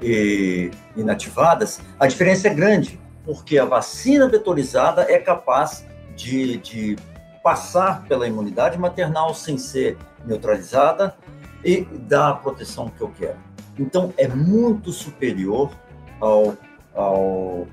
e 0.00 0.70
inativadas, 0.96 1.80
a 1.98 2.06
diferença 2.06 2.46
é 2.46 2.54
grande, 2.54 3.00
porque 3.24 3.58
a 3.58 3.64
vacina 3.64 4.28
vetorizada 4.28 5.02
é 5.10 5.18
capaz 5.18 5.84
de, 6.14 6.58
de 6.58 6.96
passar 7.42 8.04
pela 8.04 8.26
imunidade 8.26 8.78
maternal 8.78 9.34
sem 9.34 9.56
ser 9.56 9.96
neutralizada 10.24 11.14
e 11.64 11.82
dar 11.82 12.30
a 12.30 12.34
proteção 12.34 12.88
que 12.88 13.00
eu 13.00 13.10
quero. 13.18 13.38
Então, 13.78 14.12
é 14.16 14.28
muito 14.28 14.92
superior 14.92 15.70
ao, 16.20 16.54
ao, 16.94 17.66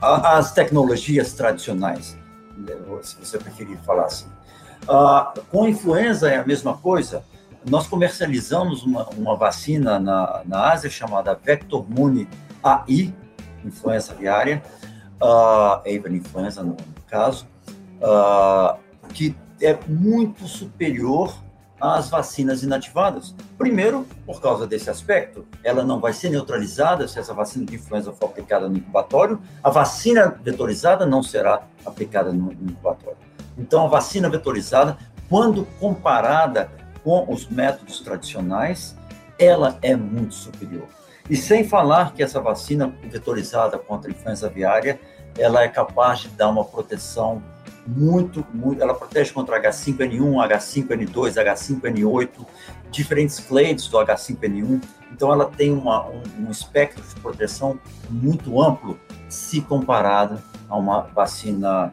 às 0.00 0.52
tecnologias 0.52 1.32
tradicionais, 1.34 2.16
se 3.02 3.16
você 3.16 3.38
preferir 3.38 3.76
falar 3.78 4.06
assim. 4.06 4.26
Ah, 4.88 5.32
com 5.50 5.64
a 5.64 5.68
influenza 5.68 6.30
é 6.30 6.36
a 6.36 6.46
mesma 6.46 6.76
coisa. 6.76 7.24
Nós 7.68 7.86
comercializamos 7.86 8.82
uma, 8.82 9.08
uma 9.10 9.36
vacina 9.36 9.98
na, 9.98 10.42
na 10.44 10.72
Ásia 10.72 10.90
chamada 10.90 11.34
Vectormune 11.34 12.28
AI, 12.62 13.14
influenza 13.64 14.12
aviária, 14.12 14.62
uh, 15.22 15.80
avian 15.80 16.14
influenza 16.14 16.62
no 16.62 16.76
caso, 17.08 17.46
uh, 18.00 18.78
que 19.12 19.36
é 19.60 19.78
muito 19.88 20.46
superior 20.46 21.34
às 21.80 22.08
vacinas 22.08 22.62
inativadas. 22.62 23.34
Primeiro, 23.58 24.06
por 24.24 24.40
causa 24.40 24.66
desse 24.66 24.88
aspecto, 24.88 25.46
ela 25.62 25.84
não 25.84 26.00
vai 26.00 26.12
ser 26.12 26.30
neutralizada 26.30 27.06
se 27.06 27.18
essa 27.18 27.34
vacina 27.34 27.66
de 27.66 27.74
influenza 27.74 28.12
for 28.12 28.26
aplicada 28.26 28.68
no 28.68 28.76
incubatório, 28.76 29.40
a 29.62 29.70
vacina 29.70 30.28
vetorizada 30.42 31.04
não 31.04 31.22
será 31.22 31.62
aplicada 31.84 32.32
no 32.32 32.52
incubatório. 32.52 33.18
Então, 33.58 33.84
a 33.84 33.88
vacina 33.88 34.28
vetorizada, 34.28 34.96
quando 35.28 35.66
comparada 35.78 36.70
com 37.02 37.30
os 37.30 37.46
métodos 37.48 38.00
tradicionais, 38.00 38.96
ela 39.38 39.78
é 39.82 39.94
muito 39.94 40.34
superior. 40.34 40.88
E 41.28 41.36
sem 41.36 41.66
falar 41.66 42.12
que 42.12 42.22
essa 42.22 42.40
vacina 42.40 42.94
vetorizada 43.04 43.78
contra 43.78 44.10
a 44.10 44.12
influenza 44.12 44.46
aviária, 44.46 45.00
ela 45.38 45.62
é 45.62 45.68
capaz 45.68 46.20
de 46.20 46.28
dar 46.28 46.48
uma 46.48 46.64
proteção 46.64 47.42
muito, 47.86 48.46
muito, 48.52 48.82
ela 48.82 48.94
protege 48.94 49.32
contra 49.32 49.60
H5N1, 49.62 50.48
H5N2, 50.48 51.34
H5N8, 51.34 52.46
diferentes 52.90 53.40
clades 53.40 53.88
do 53.88 53.98
H5N1. 53.98 54.82
Então, 55.12 55.32
ela 55.32 55.46
tem 55.46 55.72
uma, 55.72 56.06
um, 56.06 56.22
um, 56.40 56.50
espectro 56.50 57.02
de 57.02 57.14
proteção 57.20 57.78
muito 58.10 58.60
amplo 58.60 58.98
se 59.28 59.60
comparada 59.60 60.42
a 60.68 60.76
uma 60.76 61.02
vacina, 61.02 61.92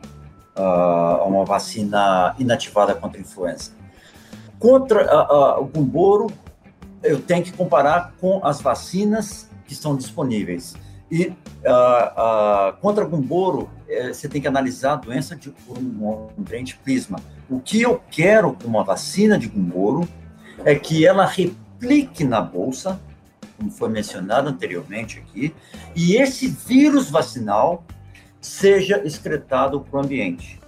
uh, 0.58 0.62
a 0.62 1.26
uma 1.26 1.46
vacina 1.46 2.36
inativada 2.40 2.96
contra 2.96 3.20
a 3.20 3.22
influenza. 3.22 3.72
Contra 4.60 5.04
uh, 5.04 5.60
uh, 5.60 5.64
o 5.64 5.66
gumboro, 5.66 6.28
eu 7.04 7.20
tenho 7.22 7.44
que 7.44 7.52
comparar 7.52 8.14
com 8.20 8.40
as 8.46 8.62
vacinas 8.62 9.50
que 9.66 9.74
estão 9.74 9.96
disponíveis. 9.96 10.76
E 11.12 11.28
uh, 11.28 11.34
uh, 11.34 12.78
contra 12.80 13.04
Gumboro, 13.04 13.70
eh, 13.90 14.14
você 14.14 14.30
tem 14.30 14.42
que 14.42 14.48
analisar 14.48 14.94
a 14.94 14.96
doença 14.96 15.36
de, 15.36 15.50
por 15.50 15.78
um 15.78 16.30
ambiente 16.40 16.80
prisma. 16.82 17.20
O 17.50 17.60
que 17.60 17.82
eu 17.82 18.02
quero 18.10 18.54
com 18.54 18.66
uma 18.66 18.84
vacina 18.84 19.38
de 19.38 19.50
Gumboro 19.50 20.08
é 20.64 20.74
que 20.74 21.06
ela 21.06 21.26
replique 21.26 22.24
na 22.24 22.40
bolsa, 22.40 22.98
como 23.58 23.70
foi 23.70 23.90
mencionado 23.90 24.48
anteriormente 24.48 25.20
aqui, 25.20 25.54
e 25.94 26.16
esse 26.16 26.48
vírus 26.48 27.10
vacinal 27.10 27.84
seja 28.40 29.02
excretado 29.06 29.82
para 29.82 30.00
o 30.00 30.04
ambiente. 30.04 30.62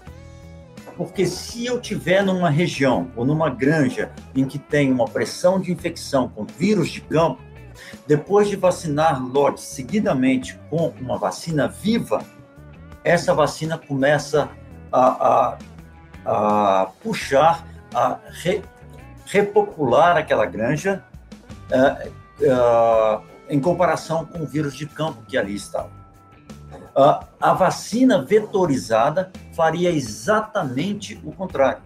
Porque 0.97 1.25
se 1.25 1.65
eu 1.65 1.79
tiver 1.79 2.21
numa 2.21 2.50
região 2.50 3.09
ou 3.15 3.25
numa 3.25 3.50
granja 3.50 4.12
em 4.35 4.45
que 4.45 4.59
tem 4.59 4.91
uma 4.91 5.05
pressão 5.05 5.59
de 5.59 5.71
infecção 5.71 6.27
com 6.27 6.43
vírus 6.45 6.89
de 6.89 7.00
campo, 7.00 7.41
depois 8.08 8.48
de 8.48 8.56
vacinar 8.56 9.24
lotes 9.25 9.63
seguidamente 9.63 10.60
com 10.70 10.94
uma 11.00 11.18
vacina 11.18 11.68
viva, 11.68 12.24
essa 13.03 13.34
vacina 13.34 13.77
começa 13.77 14.50
a, 14.92 15.58
a, 16.25 16.82
a 16.82 16.86
puxar, 17.01 17.68
a 17.94 18.20
re, 18.30 18.62
repopular 19.25 20.18
aquela 20.18 20.46
granja 20.46 21.03
uh, 21.72 22.10
uh, 22.10 23.24
em 23.50 23.60
comparação 23.60 24.25
com 24.25 24.39
o 24.39 24.46
vírus 24.46 24.75
de 24.75 24.86
campo 24.86 25.24
que 25.27 25.38
ali 25.38 25.56
estava. 25.56 25.92
Uh, 26.96 27.25
a 27.42 27.53
vacina 27.53 28.22
vetorizada 28.22 29.32
faria 29.53 29.92
exatamente 29.92 31.20
o 31.24 31.32
contrário. 31.32 31.82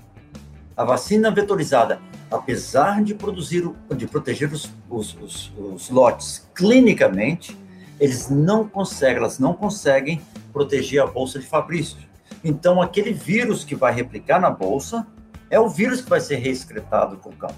A 0.75 0.83
vacina 0.83 1.31
vetorizada 1.31 1.99
apesar 2.29 3.03
de 3.03 3.13
produzir, 3.13 3.69
de 3.95 4.07
proteger 4.07 4.51
os, 4.51 4.71
os, 4.89 5.15
os, 5.15 5.53
os 5.57 5.89
lotes 5.89 6.47
clinicamente, 6.53 7.57
eles 7.99 8.29
não 8.29 8.67
conseguem, 8.67 9.17
elas 9.17 9.39
não 9.39 9.53
conseguem 9.53 10.21
proteger 10.53 11.01
a 11.01 11.07
bolsa 11.07 11.39
de 11.39 11.45
Fabrício. 11.45 11.97
Então, 12.43 12.81
aquele 12.81 13.13
vírus 13.13 13.63
que 13.63 13.75
vai 13.75 13.93
replicar 13.93 14.39
na 14.39 14.49
bolsa 14.49 15.07
é 15.49 15.59
o 15.59 15.69
vírus 15.69 16.01
que 16.01 16.09
vai 16.09 16.19
ser 16.19 16.35
reescretado 16.37 17.17
com 17.17 17.29
o 17.29 17.35
campo. 17.35 17.55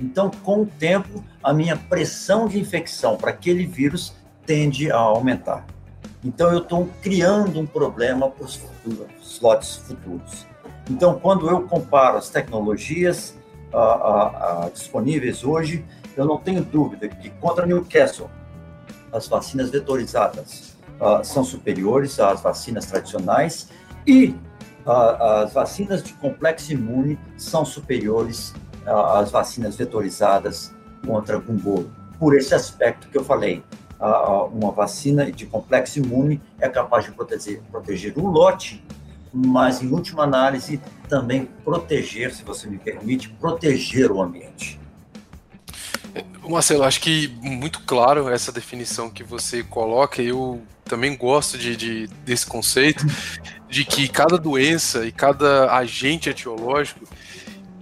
Então, 0.00 0.30
com 0.30 0.62
o 0.62 0.66
tempo, 0.66 1.24
a 1.42 1.52
minha 1.52 1.76
pressão 1.76 2.48
de 2.48 2.58
infecção 2.58 3.16
para 3.16 3.30
aquele 3.30 3.66
vírus 3.66 4.14
tende 4.46 4.90
a 4.90 4.96
aumentar. 4.96 5.66
Então, 6.24 6.52
eu 6.52 6.58
estou 6.58 6.88
criando 7.02 7.60
um 7.60 7.66
problema 7.66 8.30
para 8.30 8.44
os 8.44 8.60
slots 9.22 9.76
futuros. 9.76 10.46
Então, 10.90 11.18
quando 11.18 11.48
eu 11.48 11.62
comparo 11.62 12.16
as 12.16 12.30
tecnologias 12.30 13.37
ah, 13.72 13.78
ah, 13.78 14.64
ah, 14.64 14.70
disponíveis 14.72 15.44
hoje, 15.44 15.84
eu 16.16 16.24
não 16.24 16.38
tenho 16.38 16.62
dúvida 16.64 17.08
que 17.08 17.30
contra 17.30 17.66
Newcastle, 17.66 18.30
as 19.12 19.26
vacinas 19.26 19.70
vetorizadas 19.70 20.76
são 21.22 21.44
superiores 21.44 22.18
às 22.18 22.40
vacinas 22.40 22.86
tradicionais 22.86 23.68
e 24.04 24.34
as 24.84 25.52
vacinas 25.52 26.02
de 26.02 26.12
complexo 26.14 26.72
imune 26.72 27.16
são 27.36 27.64
superiores 27.64 28.52
às 28.84 29.30
vacinas 29.30 29.76
vetorizadas 29.76 30.74
contra 31.06 31.38
gumboro. 31.38 31.88
Por 32.18 32.36
esse 32.36 32.52
aspecto 32.52 33.08
que 33.08 33.16
eu 33.16 33.24
falei, 33.24 33.62
uma 34.52 34.72
vacina 34.72 35.30
de 35.30 35.46
complexo 35.46 36.00
imune 36.00 36.42
é 36.60 36.68
capaz 36.68 37.04
de 37.04 37.12
proteger, 37.12 37.62
proteger 37.70 38.18
o 38.18 38.26
lote 38.26 38.84
mas 39.32 39.82
em 39.82 39.88
última 39.88 40.24
análise 40.24 40.80
também 41.08 41.48
proteger, 41.64 42.32
se 42.34 42.42
você 42.42 42.66
me 42.66 42.78
permite, 42.78 43.28
proteger 43.28 44.10
o 44.10 44.22
ambiente. 44.22 44.78
Marcelo, 46.48 46.84
acho 46.84 47.00
que 47.00 47.28
muito 47.42 47.82
claro 47.82 48.28
essa 48.28 48.50
definição 48.50 49.10
que 49.10 49.22
você 49.22 49.62
coloca. 49.62 50.22
Eu 50.22 50.62
também 50.84 51.14
gosto 51.14 51.58
de, 51.58 51.76
de, 51.76 52.06
desse 52.24 52.46
conceito 52.46 53.04
de 53.68 53.84
que 53.84 54.08
cada 54.08 54.38
doença 54.38 55.06
e 55.06 55.12
cada 55.12 55.76
agente 55.76 56.30
etiológico 56.30 57.04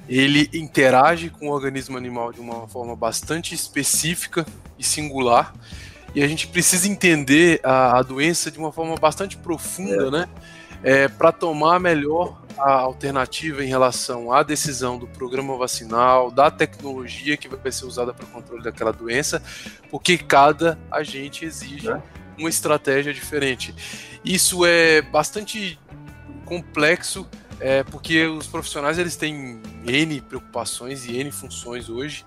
ele 0.09 0.49
interage 0.53 1.31
com 1.31 1.49
o 1.49 1.53
organismo 1.53 1.97
animal 1.97 2.33
de 2.33 2.41
uma 2.41 2.67
forma 2.69 2.95
bastante 2.95 3.55
específica 3.55 4.47
e 4.79 4.85
singular. 4.85 5.55
E 6.15 6.23
a 6.23 6.29
gente 6.29 6.47
precisa 6.47 6.89
entender 6.89 7.61
a, 7.63 7.99
a 7.99 8.03
doença 8.03 8.51
de 8.51 8.59
uma 8.59 8.73
forma 8.73 8.95
bastante 8.97 9.37
profunda, 9.37 10.07
é. 10.07 10.11
né? 10.11 10.29
É, 10.83 11.09
para 11.09 11.33
tomar 11.33 11.79
melhor 11.81 12.41
a 12.59 12.73
alternativa 12.73 13.63
em 13.63 13.69
relação 13.69 14.33
à 14.33 14.43
decisão 14.43 14.99
do 14.99 15.07
programa 15.07 15.57
vacinal, 15.57 16.31
da 16.31 16.51
tecnologia 16.51 17.37
que 17.37 17.49
vai 17.49 17.71
ser 17.71 17.85
usada 17.85 18.15
para 18.15 18.25
o 18.25 18.29
controle 18.29 18.63
daquela 18.63 18.93
doença, 18.93 19.43
porque 19.91 20.17
cada 20.17 20.79
agente 20.91 21.45
exige 21.45 21.91
é. 21.91 22.01
uma 22.39 22.49
estratégia 22.49 23.13
diferente. 23.13 23.75
Isso 24.25 24.65
é 24.65 25.03
bastante 25.03 25.79
complexo, 26.45 27.29
é, 27.61 27.83
porque 27.85 28.27
os 28.27 28.47
profissionais 28.47 28.99
eles 28.99 29.17
têm 29.17 29.61
N 29.85 30.21
preocupações 30.23 31.07
e 31.07 31.17
N 31.17 31.31
funções 31.31 31.89
hoje, 31.89 32.25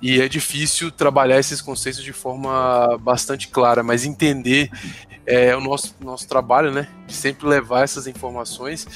e 0.00 0.20
é 0.20 0.28
difícil 0.28 0.90
trabalhar 0.90 1.38
esses 1.38 1.62
conceitos 1.62 2.02
de 2.02 2.12
forma 2.12 2.98
bastante 2.98 3.48
clara, 3.48 3.82
mas 3.82 4.04
entender 4.04 4.70
é 5.26 5.56
o 5.56 5.60
nosso, 5.60 5.94
nosso 6.00 6.28
trabalho, 6.28 6.70
né? 6.70 6.88
De 7.06 7.14
sempre 7.14 7.46
levar 7.46 7.82
essas 7.82 8.06
informações 8.06 8.86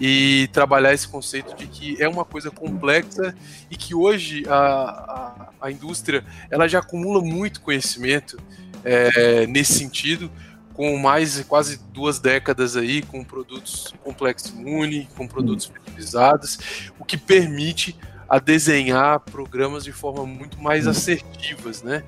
e 0.00 0.48
trabalhar 0.52 0.92
esse 0.92 1.06
conceito 1.06 1.54
de 1.54 1.66
que 1.66 2.02
é 2.02 2.08
uma 2.08 2.24
coisa 2.24 2.50
complexa 2.50 3.34
e 3.70 3.76
que 3.76 3.94
hoje 3.94 4.44
a, 4.48 4.54
a, 4.54 5.48
a 5.60 5.70
indústria 5.70 6.24
ela 6.50 6.66
já 6.66 6.80
acumula 6.80 7.20
muito 7.20 7.60
conhecimento 7.60 8.36
é, 8.84 9.46
nesse 9.46 9.74
sentido, 9.74 10.30
com 10.74 10.96
mais 10.96 11.40
quase 11.44 11.78
duas 11.92 12.18
décadas 12.18 12.76
aí 12.76 13.02
com 13.02 13.22
produtos 13.22 13.94
complexo 14.02 14.54
imune, 14.58 15.08
com 15.16 15.28
produtos 15.28 15.66
fertilizados, 15.66 16.90
o 16.98 17.04
que 17.04 17.16
permite 17.16 17.96
a 18.32 18.38
desenhar 18.38 19.20
programas 19.20 19.84
de 19.84 19.92
forma 19.92 20.24
muito 20.24 20.58
mais 20.58 20.86
assertivas, 20.86 21.82
né? 21.82 22.02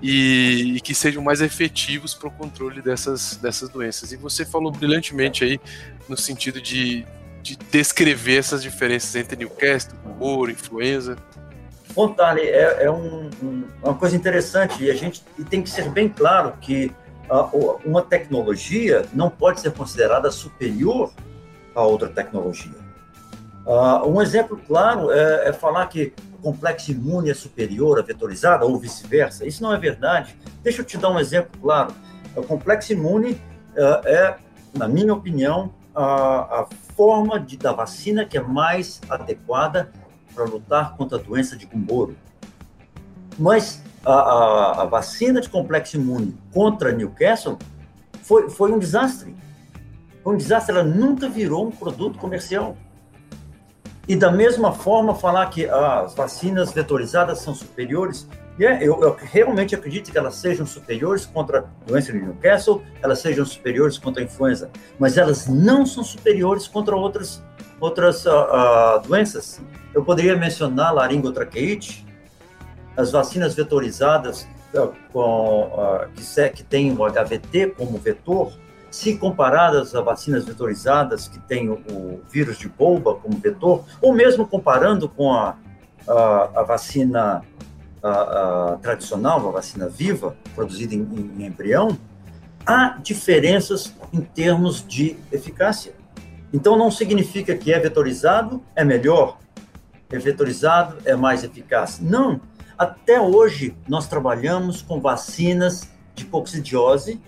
E, 0.00 0.76
e 0.76 0.80
que 0.80 0.94
sejam 0.94 1.22
mais 1.22 1.42
efetivos 1.42 2.14
para 2.14 2.28
o 2.28 2.30
controle 2.30 2.80
dessas, 2.80 3.36
dessas 3.36 3.68
doenças. 3.68 4.10
E 4.10 4.16
você 4.16 4.46
falou 4.46 4.72
brilhantemente 4.72 5.44
aí 5.44 5.60
no 6.08 6.16
sentido 6.16 6.62
de, 6.62 7.04
de 7.42 7.56
descrever 7.70 8.38
essas 8.38 8.62
diferenças 8.62 9.14
entre 9.16 9.36
Newcastle, 9.36 9.98
ouro, 10.18 10.50
influenza. 10.50 11.14
Bom, 11.94 12.08
Tali, 12.08 12.40
é, 12.40 12.84
é 12.84 12.90
um, 12.90 13.28
um, 13.42 13.64
uma 13.82 13.94
coisa 13.94 14.16
interessante 14.16 14.82
e 14.82 14.90
a 14.90 14.94
gente 14.94 15.22
e 15.38 15.44
tem 15.44 15.60
que 15.60 15.68
ser 15.68 15.90
bem 15.90 16.08
claro 16.08 16.54
que 16.58 16.90
uh, 17.28 17.78
uma 17.84 18.00
tecnologia 18.00 19.04
não 19.12 19.28
pode 19.28 19.60
ser 19.60 19.72
considerada 19.72 20.30
superior 20.30 21.12
a 21.74 21.82
outra 21.82 22.08
tecnologia. 22.08 22.85
Uh, 23.66 24.08
um 24.08 24.22
exemplo 24.22 24.56
claro 24.64 25.10
é, 25.10 25.48
é, 25.48 25.52
falar 25.52 25.86
que 25.88 26.12
o 26.38 26.42
complexo 26.42 26.92
imune 26.92 27.30
é 27.30 27.34
superior 27.34 27.98
à 27.98 28.02
vetorizada 28.02 28.64
ou 28.64 28.78
vice-versa. 28.78 29.44
Isso 29.44 29.62
não 29.62 29.74
é 29.74 29.78
verdade. 29.78 30.36
Deixa 30.62 30.82
eu 30.82 30.84
te 30.84 30.96
dar 30.96 31.10
um 31.10 31.18
exemplo 31.18 31.50
claro. 31.60 31.92
O 32.36 32.42
complexo 32.44 32.92
imune 32.92 33.32
uh, 33.32 34.06
é, 34.06 34.36
na 34.72 34.86
minha 34.86 35.12
opinião, 35.12 35.72
a, 35.94 36.60
a 36.60 36.66
forma 36.94 37.40
de, 37.40 37.56
da 37.56 37.72
vacina 37.72 38.24
que 38.24 38.36
é 38.36 38.40
mais 38.40 39.00
adequada 39.08 39.90
para 40.34 40.44
lutar 40.44 40.96
contra 40.96 41.18
a 41.18 41.20
doença 41.20 41.56
de 41.56 41.66
Gumboro. 41.66 42.16
Mas 43.38 43.82
a, 44.04 44.12
a, 44.12 44.82
a, 44.82 44.84
vacina 44.84 45.40
de 45.40 45.48
complexo 45.48 45.96
imune 45.96 46.36
contra 46.52 46.92
Newcastle 46.92 47.58
foi, 48.22 48.50
foi 48.50 48.70
um 48.72 48.78
desastre. 48.78 49.34
Foi 50.22 50.34
um 50.34 50.36
desastre, 50.36 50.74
ela 50.74 50.84
nunca 50.84 51.28
virou 51.28 51.66
um 51.66 51.70
produto 51.70 52.18
comercial. 52.18 52.76
E 54.08 54.14
da 54.14 54.30
mesma 54.30 54.72
forma, 54.72 55.14
falar 55.14 55.46
que 55.46 55.68
as 55.68 56.14
vacinas 56.14 56.72
vetorizadas 56.72 57.40
são 57.40 57.52
superiores, 57.52 58.28
yeah, 58.58 58.82
eu, 58.82 59.02
eu, 59.02 59.16
realmente 59.18 59.74
acredito 59.74 60.12
que 60.12 60.18
elas 60.18 60.36
sejam 60.36 60.64
superiores 60.64 61.26
contra 61.26 61.58
a 61.60 61.64
doença 61.84 62.12
de 62.12 62.20
Newcastle, 62.20 62.82
elas 63.02 63.18
sejam 63.18 63.44
superiores 63.44 63.98
contra 63.98 64.22
a 64.22 64.24
influenza, 64.24 64.70
mas 64.96 65.18
elas 65.18 65.48
não 65.48 65.84
são 65.84 66.04
superiores 66.04 66.68
contra 66.68 66.94
outras, 66.94 67.42
outras 67.80 68.24
uh, 68.26 68.30
uh, 68.30 69.08
doenças. 69.08 69.60
Eu 69.92 70.04
poderia 70.04 70.36
mencionar 70.36 70.94
laringotraqueite, 70.94 72.06
as 72.96 73.10
vacinas 73.10 73.56
vetorizadas 73.56 74.46
uh, 74.72 74.92
com, 75.12 75.68
que, 76.14 76.50
que 76.50 76.62
têm 76.62 76.92
o 76.92 77.04
HVT 77.04 77.74
como 77.76 77.98
vetor, 77.98 78.52
se 78.96 79.18
comparadas 79.18 79.94
a 79.94 80.00
vacinas 80.00 80.46
vetorizadas 80.46 81.28
que 81.28 81.38
têm 81.38 81.68
o, 81.68 82.22
vírus 82.30 82.58
de 82.58 82.66
polva 82.66 83.14
como 83.14 83.36
vetor, 83.36 83.84
ou 84.00 84.14
mesmo 84.14 84.48
comparando 84.48 85.06
com 85.06 85.34
a, 85.34 85.54
a, 86.08 86.60
a 86.60 86.62
vacina 86.62 87.42
a, 88.02 88.78
tradicional, 88.80 89.46
a 89.48 89.52
vacina 89.52 89.86
viva, 89.86 90.34
produzida 90.54 90.94
em, 90.94 91.02
em, 91.02 91.44
embrião, 91.44 91.98
há 92.64 92.96
diferenças 93.02 93.94
em 94.14 94.22
termos 94.22 94.82
de 94.86 95.18
eficácia. 95.30 95.92
Então, 96.50 96.74
não 96.78 96.90
significa 96.90 97.54
que 97.54 97.74
é 97.74 97.78
vetorizado 97.78 98.62
é 98.74 98.82
melhor, 98.82 99.38
é 100.08 100.18
vetorizado 100.18 100.96
é 101.04 101.14
mais 101.14 101.44
eficaz. 101.44 102.00
Não. 102.00 102.40
Até 102.78 103.20
hoje, 103.20 103.76
nós 103.86 104.08
trabalhamos 104.08 104.80
com 104.80 105.00
vacinas 105.00 105.86
de 106.14 106.24
coccidiose 106.24 107.20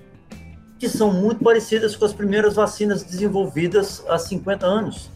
que 0.79 0.89
são 0.89 1.13
muito 1.13 1.43
parecidas 1.43 1.97
com 1.97 2.05
as 2.05 2.13
primeiras 2.13 2.55
vacinas 2.55 3.03
desenvolvidas 3.03 4.05
há 4.09 4.19
50 4.19 4.65
anos. 4.67 5.11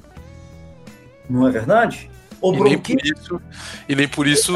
Não 1.30 1.46
é 1.46 1.50
verdade? 1.50 2.10
O 2.40 2.52
e, 2.52 2.60
nem 2.60 2.78
por 2.78 3.06
isso, 3.06 3.40
e 3.88 3.94
nem 3.94 4.08
por 4.08 4.26
isso 4.26 4.52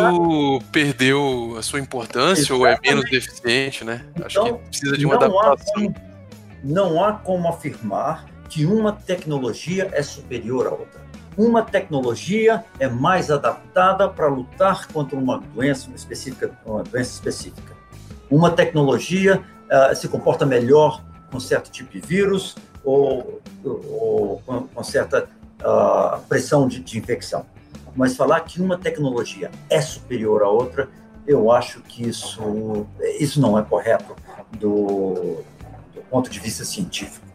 perdeu 0.73 1.55
a 1.57 1.63
sua 1.63 1.79
importância 1.79 2.53
Exatamente. 2.53 2.61
ou 2.61 2.67
é 2.67 2.79
menos 2.83 3.09
deficiente, 3.09 3.85
né? 3.85 4.05
Então, 4.11 4.27
Acho 4.27 4.43
que 4.43 4.49
então, 4.49 4.61
precisa 4.69 4.99
de 4.99 5.07
uma 5.07 5.15
não 5.15 5.41
adaptação. 5.41 5.73
Há 5.73 5.75
como, 5.75 5.95
não 6.65 7.05
há 7.05 7.13
como 7.13 7.49
afirmar 7.49 8.27
que 8.49 8.67
uma 8.67 8.93
tecnologia 8.93 9.89
é 9.93 10.03
superior 10.03 10.67
à 10.67 10.71
outra. 10.71 11.07
Uma 11.37 11.63
tecnologia 11.63 12.65
é 12.81 12.89
mais 12.89 13.31
adaptada 13.31 14.09
para 14.09 14.27
lutar 14.27 14.89
contra 14.89 15.17
uma 15.17 15.39
doença 15.39 15.89
específica, 15.95 16.51
uma 16.65 16.83
doença 16.83 17.13
específica. 17.13 17.77
Uma 18.29 18.51
tecnologia 18.51 19.45
uh, 19.67 19.95
se 19.95 20.09
comporta 20.09 20.45
melhor 20.47 21.03
com 21.31 21.41
certo 21.41 21.71
tipo 21.71 21.93
de 21.93 22.01
vírus 22.01 22.55
ou, 22.85 23.41
ou 23.65 24.43
com, 24.75 24.85
certa 24.85 25.29
uh, 25.61 26.21
pressão 26.29 26.69
de, 26.69 26.81
de, 26.81 26.99
infecção. 26.99 27.45
Mas 27.95 28.17
falar 28.17 28.41
que 28.41 28.61
uma 28.61 28.79
tecnologia 28.79 29.51
é 29.69 29.81
superior 29.81 30.43
à 30.43 30.49
outra, 30.49 30.89
eu 31.27 31.51
acho 31.51 31.81
que 31.81 32.07
isso, 32.07 32.87
isso 33.19 33.41
não 33.41 33.59
é 33.59 33.63
correto 33.63 34.15
do, 34.53 35.43
do 35.95 36.01
ponto 36.11 36.31
de 36.31 36.39
vista 36.39 36.65
científico. 36.65 37.27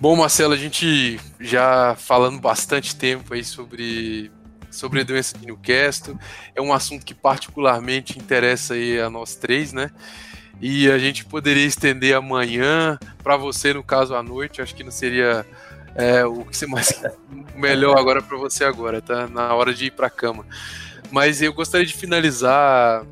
Bom, 0.00 0.16
Marcelo, 0.16 0.54
a 0.54 0.56
gente 0.56 1.20
já 1.38 1.94
falando 1.94 2.40
bastante 2.40 2.96
tempo 2.96 3.32
aí 3.32 3.44
sobre 3.44 4.32
sobre 4.74 5.00
a 5.00 5.04
doença 5.04 5.38
de 5.38 5.46
Newcastle. 5.46 6.18
É 6.54 6.60
um 6.60 6.72
assunto 6.72 7.06
que 7.06 7.14
particularmente 7.14 8.18
interessa 8.18 8.74
aí 8.74 9.00
a 9.00 9.08
nós 9.08 9.36
três, 9.36 9.72
né? 9.72 9.90
E 10.60 10.90
a 10.90 10.98
gente 10.98 11.24
poderia 11.24 11.66
estender 11.66 12.14
amanhã, 12.14 12.98
para 13.22 13.36
você, 13.36 13.74
no 13.74 13.82
caso, 13.82 14.14
à 14.14 14.22
noite, 14.22 14.62
acho 14.62 14.74
que 14.74 14.84
não 14.84 14.90
seria 14.90 15.44
é, 15.94 16.24
o 16.24 16.44
que 16.44 16.66
mais 16.66 17.02
melhor 17.54 17.98
agora 17.98 18.22
para 18.22 18.36
você 18.36 18.64
agora, 18.64 19.00
tá 19.00 19.26
na 19.26 19.54
hora 19.54 19.74
de 19.74 19.86
ir 19.86 19.90
para 19.90 20.08
cama. 20.10 20.46
Mas 21.10 21.42
eu 21.42 21.52
gostaria 21.52 21.86
de 21.86 21.94
finalizar 21.94 23.04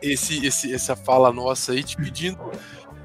esse, 0.00 0.44
esse, 0.44 0.74
essa 0.74 0.96
fala 0.96 1.32
nossa 1.32 1.72
aí 1.72 1.82
te 1.82 1.96
pedindo 1.96 2.38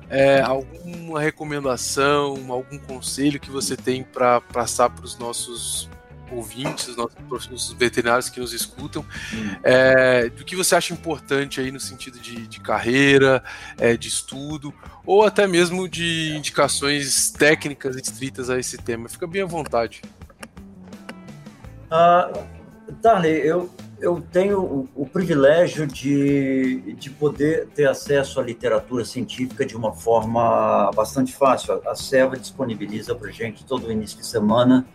é, 0.09 0.41
alguma 0.41 1.19
recomendação, 1.19 2.37
algum 2.49 2.77
conselho 2.79 3.39
que 3.39 3.51
você 3.51 3.75
tem 3.75 4.03
para 4.03 4.41
passar 4.41 4.89
para 4.89 5.05
os 5.05 5.17
nossos 5.17 5.89
ouvintes, 6.31 6.87
os 6.87 6.97
nossos 6.97 7.73
veterinários 7.73 8.29
que 8.29 8.39
nos 8.39 8.53
escutam, 8.53 9.05
hum. 9.33 9.55
é, 9.63 10.29
do 10.29 10.43
que 10.43 10.55
você 10.55 10.75
acha 10.75 10.93
importante 10.93 11.59
aí 11.59 11.71
no 11.71 11.79
sentido 11.79 12.19
de, 12.19 12.47
de 12.47 12.59
carreira, 12.59 13.43
é, 13.77 13.95
de 13.95 14.07
estudo, 14.07 14.73
ou 15.05 15.23
até 15.23 15.47
mesmo 15.47 15.87
de 15.87 16.35
indicações 16.35 17.31
técnicas 17.31 17.95
estritas 17.95 18.49
a 18.49 18.59
esse 18.59 18.77
tema. 18.77 19.07
Fica 19.09 19.27
bem 19.27 19.41
à 19.41 19.45
vontade. 19.45 20.01
Uh, 21.89 22.43
Tarley, 23.01 23.37
eu, 23.45 23.69
eu 23.99 24.21
tenho 24.31 24.59
o, 24.59 24.89
o, 24.95 25.05
privilégio 25.05 25.87
de, 25.87 26.93
de 26.93 27.09
poder 27.09 27.67
ter 27.67 27.87
acesso 27.87 28.39
à 28.39 28.43
literatura 28.43 29.05
científica 29.05 29.65
de 29.65 29.75
uma 29.75 29.93
forma 29.93 30.91
bastante 30.93 31.33
fácil. 31.33 31.81
A, 31.85 31.91
a 31.91 31.95
Serva 31.95 32.37
disponibiliza 32.37 33.15
para 33.15 33.31
gente 33.31 33.65
todo 33.65 33.91
início 33.91 34.17
de 34.17 34.25
semana 34.25 34.85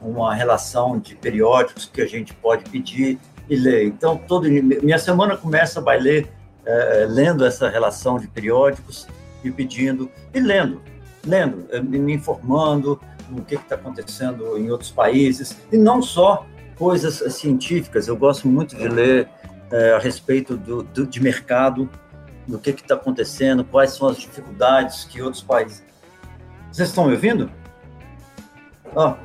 uma 0.00 0.34
relação 0.34 0.98
de 0.98 1.14
periódicos 1.14 1.90
que 1.92 2.00
a 2.00 2.06
gente 2.06 2.34
pode 2.34 2.68
pedir 2.70 3.18
e 3.48 3.56
ler. 3.56 3.86
Então, 3.86 4.16
todo 4.16 4.48
minha 4.48 4.98
semana 4.98 5.36
começa 5.36 5.80
vai 5.80 5.98
ler 5.98 6.28
é, 6.64 7.06
lendo 7.08 7.44
essa 7.44 7.68
relação 7.68 8.18
de 8.18 8.26
periódicos 8.26 9.06
e 9.44 9.50
pedindo 9.50 10.10
e 10.34 10.40
lendo, 10.40 10.82
lendo, 11.24 11.66
é, 11.70 11.80
me 11.80 12.12
informando 12.12 13.00
no 13.28 13.42
que 13.42 13.54
está 13.54 13.74
acontecendo 13.74 14.58
em 14.58 14.70
outros 14.70 14.90
países 14.90 15.56
e 15.72 15.76
não 15.76 16.02
só 16.02 16.46
coisas 16.76 17.22
científicas. 17.34 18.08
Eu 18.08 18.16
gosto 18.16 18.48
muito 18.48 18.76
de 18.76 18.88
ler 18.88 19.28
é, 19.70 19.92
a 19.92 19.98
respeito 19.98 20.56
do, 20.56 20.82
do, 20.82 21.06
de 21.06 21.22
mercado, 21.22 21.88
do 22.46 22.58
que 22.58 22.70
está 22.70 22.94
acontecendo, 22.94 23.64
quais 23.64 23.92
são 23.92 24.08
as 24.08 24.18
dificuldades 24.18 25.04
que 25.04 25.20
outros 25.20 25.42
países. 25.42 25.82
Vocês 26.70 26.88
estão 26.88 27.06
me 27.06 27.12
ouvindo? 27.12 27.50
Ah, 28.94 29.16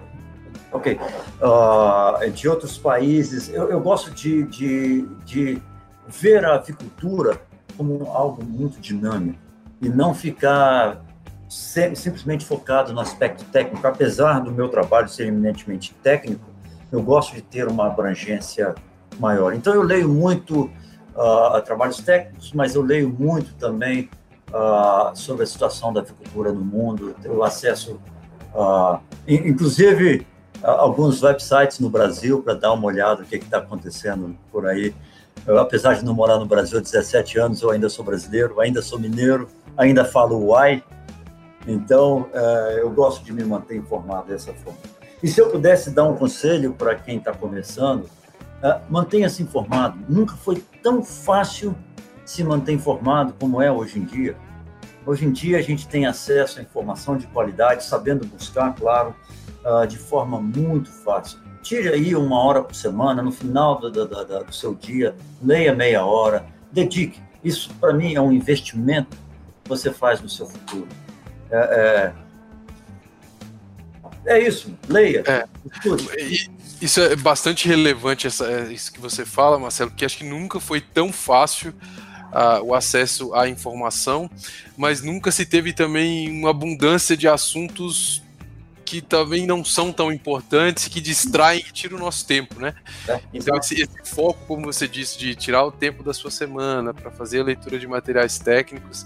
Ok. 0.71 0.99
Uh, 1.41 2.31
de 2.31 2.47
outros 2.47 2.77
países. 2.77 3.49
Eu, 3.49 3.69
eu 3.69 3.79
gosto 3.79 4.11
de, 4.11 4.43
de, 4.43 5.01
de, 5.25 5.61
ver 6.07 6.45
a 6.45 6.55
avicultura 6.55 7.41
como 7.75 8.05
algo 8.11 8.43
muito 8.43 8.79
dinâmico 8.79 9.39
e 9.81 9.89
não 9.89 10.13
ficar 10.13 11.03
simplesmente 11.49 12.45
focado 12.45 12.93
no 12.93 13.01
aspecto 13.01 13.43
técnico. 13.45 13.85
Apesar 13.85 14.39
do 14.39 14.51
meu 14.51 14.69
trabalho 14.69 15.09
ser 15.09 15.27
eminentemente 15.27 15.93
técnico, 16.01 16.45
eu 16.91 17.01
gosto 17.01 17.35
de 17.35 17.41
ter 17.41 17.67
uma 17.67 17.87
abrangência 17.87 18.73
maior. 19.19 19.53
Então, 19.53 19.73
eu 19.73 19.81
leio 19.81 20.07
muito 20.07 20.69
uh, 21.15 21.61
trabalhos 21.63 21.97
técnicos, 21.97 22.53
mas 22.53 22.75
eu 22.75 22.81
leio 22.81 23.09
muito 23.09 23.53
também 23.55 24.09
uh, 24.49 25.15
sobre 25.15 25.43
a 25.43 25.47
situação 25.47 25.91
da 25.91 26.01
avicultura 26.01 26.51
no 26.51 26.61
mundo. 26.61 27.15
Eu 27.23 27.43
acesso, 27.43 27.99
uh, 28.53 28.99
inclusive, 29.27 30.25
alguns 30.63 31.21
websites 31.21 31.79
no 31.79 31.89
Brasil 31.89 32.41
para 32.41 32.53
dar 32.53 32.73
uma 32.73 32.85
olhada 32.85 33.21
no 33.21 33.27
que 33.27 33.35
está 33.35 33.57
acontecendo 33.57 34.35
por 34.51 34.67
aí. 34.67 34.93
Eu, 35.45 35.57
apesar 35.59 35.95
de 35.95 36.05
não 36.05 36.13
morar 36.13 36.37
no 36.37 36.45
Brasil 36.45 36.77
há 36.77 36.81
17 36.81 37.39
anos, 37.39 37.61
eu 37.61 37.71
ainda 37.71 37.89
sou 37.89 38.05
brasileiro, 38.05 38.59
ainda 38.59 38.81
sou 38.81 38.99
mineiro, 38.99 39.47
ainda 39.75 40.05
falo 40.05 40.37
uai. 40.45 40.83
Então, 41.67 42.29
uh, 42.33 42.77
eu 42.77 42.89
gosto 42.91 43.23
de 43.23 43.33
me 43.33 43.43
manter 43.43 43.77
informado 43.77 44.27
dessa 44.27 44.53
forma. 44.53 44.79
E 45.21 45.27
se 45.27 45.39
eu 45.39 45.49
pudesse 45.49 45.91
dar 45.91 46.03
um 46.03 46.15
conselho 46.15 46.73
para 46.73 46.95
quem 46.95 47.17
está 47.17 47.33
começando, 47.33 48.03
uh, 48.03 48.81
mantenha-se 48.89 49.41
informado. 49.41 49.97
Nunca 50.07 50.35
foi 50.35 50.63
tão 50.83 51.03
fácil 51.03 51.75
se 52.25 52.43
manter 52.43 52.73
informado 52.73 53.33
como 53.39 53.61
é 53.61 53.71
hoje 53.71 53.99
em 53.99 54.05
dia. 54.05 54.35
Hoje 55.05 55.25
em 55.25 55.31
dia, 55.31 55.57
a 55.57 55.61
gente 55.61 55.87
tem 55.87 56.05
acesso 56.05 56.59
à 56.59 56.61
informação 56.61 57.17
de 57.17 57.25
qualidade, 57.27 57.83
sabendo 57.83 58.25
buscar, 58.25 58.75
claro, 58.75 59.15
uh, 59.65 59.85
de 59.87 59.97
forma 59.97 60.39
muito 60.39 60.89
fácil. 60.89 61.39
Tire 61.61 61.89
aí 61.89 62.15
uma 62.15 62.43
hora 62.43 62.63
por 62.63 62.73
semana, 62.73 63.21
no 63.21 63.31
final 63.31 63.79
do, 63.79 63.91
do, 63.91 64.07
do, 64.07 64.43
do 64.43 64.53
seu 64.53 64.73
dia, 64.73 65.15
leia 65.41 65.73
meia 65.75 66.03
hora, 66.05 66.45
dedique. 66.71 67.19
Isso, 67.43 67.73
para 67.79 67.93
mim, 67.93 68.15
é 68.15 68.21
um 68.21 68.31
investimento 68.31 69.17
que 69.63 69.69
você 69.69 69.91
faz 69.91 70.21
no 70.21 70.29
seu 70.29 70.47
futuro. 70.47 70.87
É, 71.51 72.13
é, 74.25 74.37
é 74.37 74.47
isso, 74.47 74.75
leia. 74.87 75.23
É. 75.27 75.45
Isso 76.81 76.99
é 76.99 77.15
bastante 77.15 77.67
relevante, 77.67 78.25
essa, 78.25 78.45
é, 78.45 78.73
isso 78.73 78.91
que 78.91 78.99
você 78.99 79.23
fala, 79.23 79.59
Marcelo, 79.59 79.91
porque 79.91 80.05
acho 80.05 80.17
que 80.17 80.23
nunca 80.23 80.59
foi 80.59 80.81
tão 80.81 81.11
fácil 81.11 81.73
Uh, 82.31 82.63
o 82.63 82.73
acesso 82.73 83.35
à 83.35 83.49
informação, 83.49 84.31
mas 84.77 85.01
nunca 85.01 85.33
se 85.33 85.45
teve 85.45 85.73
também 85.73 86.29
uma 86.29 86.51
abundância 86.51 87.17
de 87.17 87.27
assuntos 87.27 88.23
que 88.91 88.99
também 88.99 89.47
não 89.47 89.63
são 89.63 89.93
tão 89.93 90.11
importantes, 90.11 90.89
que 90.89 90.99
distraem 90.99 91.61
e 91.61 91.71
tiram 91.71 91.95
o 91.95 91.99
nosso 92.01 92.27
tempo, 92.27 92.59
né? 92.59 92.75
É, 93.07 93.21
então, 93.33 93.57
esse, 93.57 93.81
esse, 93.81 94.13
foco, 94.13 94.45
como 94.45 94.65
você 94.65 94.85
disse, 94.85 95.17
de 95.17 95.33
tirar 95.33 95.63
o 95.63 95.71
tempo 95.71 96.03
da 96.03 96.13
sua 96.13 96.29
semana 96.29 96.93
para 96.93 97.09
fazer 97.09 97.39
a 97.39 97.43
leitura 97.45 97.79
de 97.79 97.87
materiais 97.87 98.37
técnicos, 98.37 99.05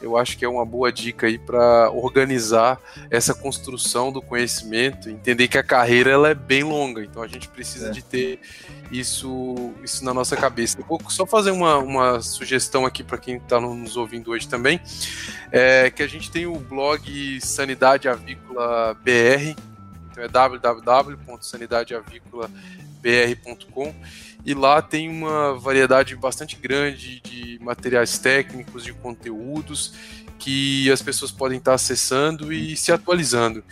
eu 0.00 0.16
acho 0.16 0.36
que 0.36 0.44
é 0.44 0.48
uma 0.48 0.64
boa 0.64 0.92
dica 0.92 1.26
aí 1.26 1.38
para 1.38 1.90
organizar 1.90 2.80
essa 3.10 3.34
construção 3.34 4.12
do 4.12 4.20
conhecimento, 4.20 5.08
entender 5.08 5.48
que 5.48 5.58
a 5.58 5.62
carreira 5.62 6.10
ela 6.10 6.28
é 6.28 6.34
bem 6.34 6.62
longa, 6.62 7.02
então 7.02 7.22
a 7.22 7.26
gente 7.26 7.48
precisa 7.48 7.88
é. 7.88 7.90
de 7.90 8.02
ter 8.02 8.40
isso, 8.90 9.72
isso 9.82 10.04
na 10.04 10.12
nossa 10.12 10.36
cabeça. 10.36 10.78
Eu 10.78 10.84
vou 10.84 11.00
só 11.08 11.26
fazer 11.26 11.50
uma, 11.50 11.78
uma 11.78 12.20
sugestão 12.20 12.84
aqui 12.84 13.02
para 13.02 13.18
quem 13.18 13.36
está 13.36 13.60
nos 13.60 13.96
ouvindo 13.96 14.30
hoje 14.30 14.48
também, 14.48 14.80
é 15.50 15.90
que 15.90 16.02
a 16.02 16.06
gente 16.06 16.30
tem 16.30 16.46
o 16.46 16.58
blog 16.58 17.40
Sanidade 17.40 18.08
Avícola 18.08 18.94
BR, 18.94 19.56
então 20.10 20.24
é 20.24 20.28
www.sanidadeavícolabr.com 22.96 23.94
e 24.44 24.54
lá 24.54 24.80
tem 24.80 25.08
uma 25.08 25.58
variedade 25.58 26.14
bastante 26.14 26.56
grande 26.56 27.20
de 27.20 27.58
materiais 27.60 28.16
técnicos, 28.18 28.84
de 28.84 28.92
conteúdos 28.92 29.92
que 30.38 30.90
as 30.90 31.02
pessoas 31.02 31.32
podem 31.32 31.58
estar 31.58 31.74
acessando 31.74 32.52
e 32.52 32.76
se 32.76 32.92
atualizando. 32.92 33.64